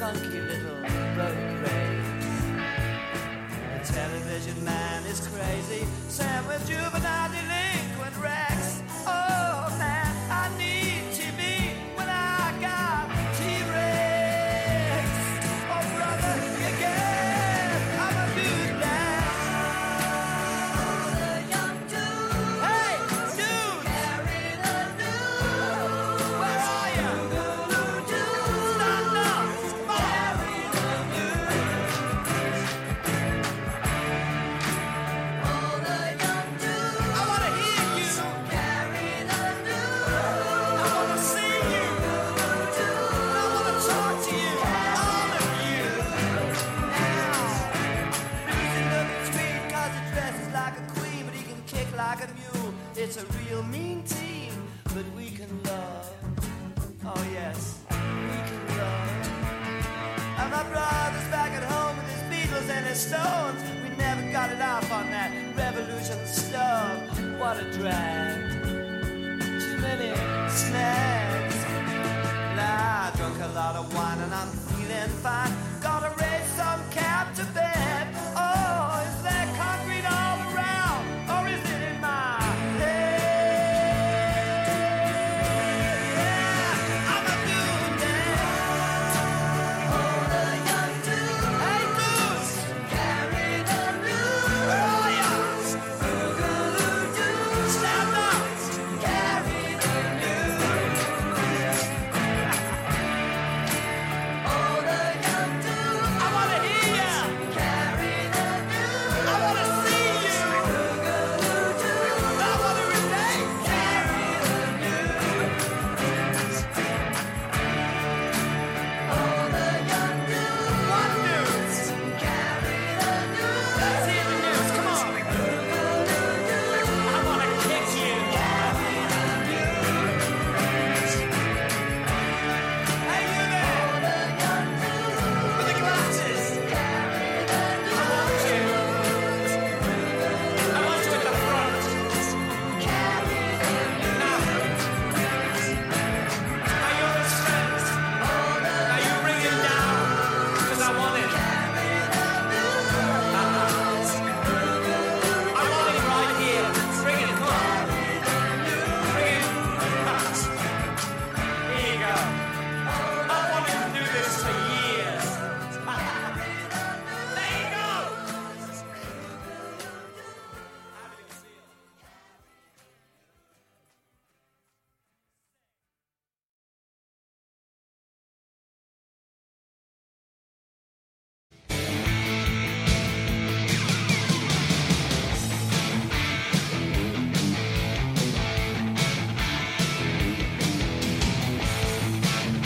funky 0.00 0.40
little 0.40 0.80
road 1.18 1.52
race. 1.64 2.10
The 3.74 3.92
television 3.92 4.64
man 4.64 5.04
is 5.06 5.20
crazy, 5.28 5.86
Sam 6.08 6.46
with 6.48 6.66
juvenile. 6.66 7.47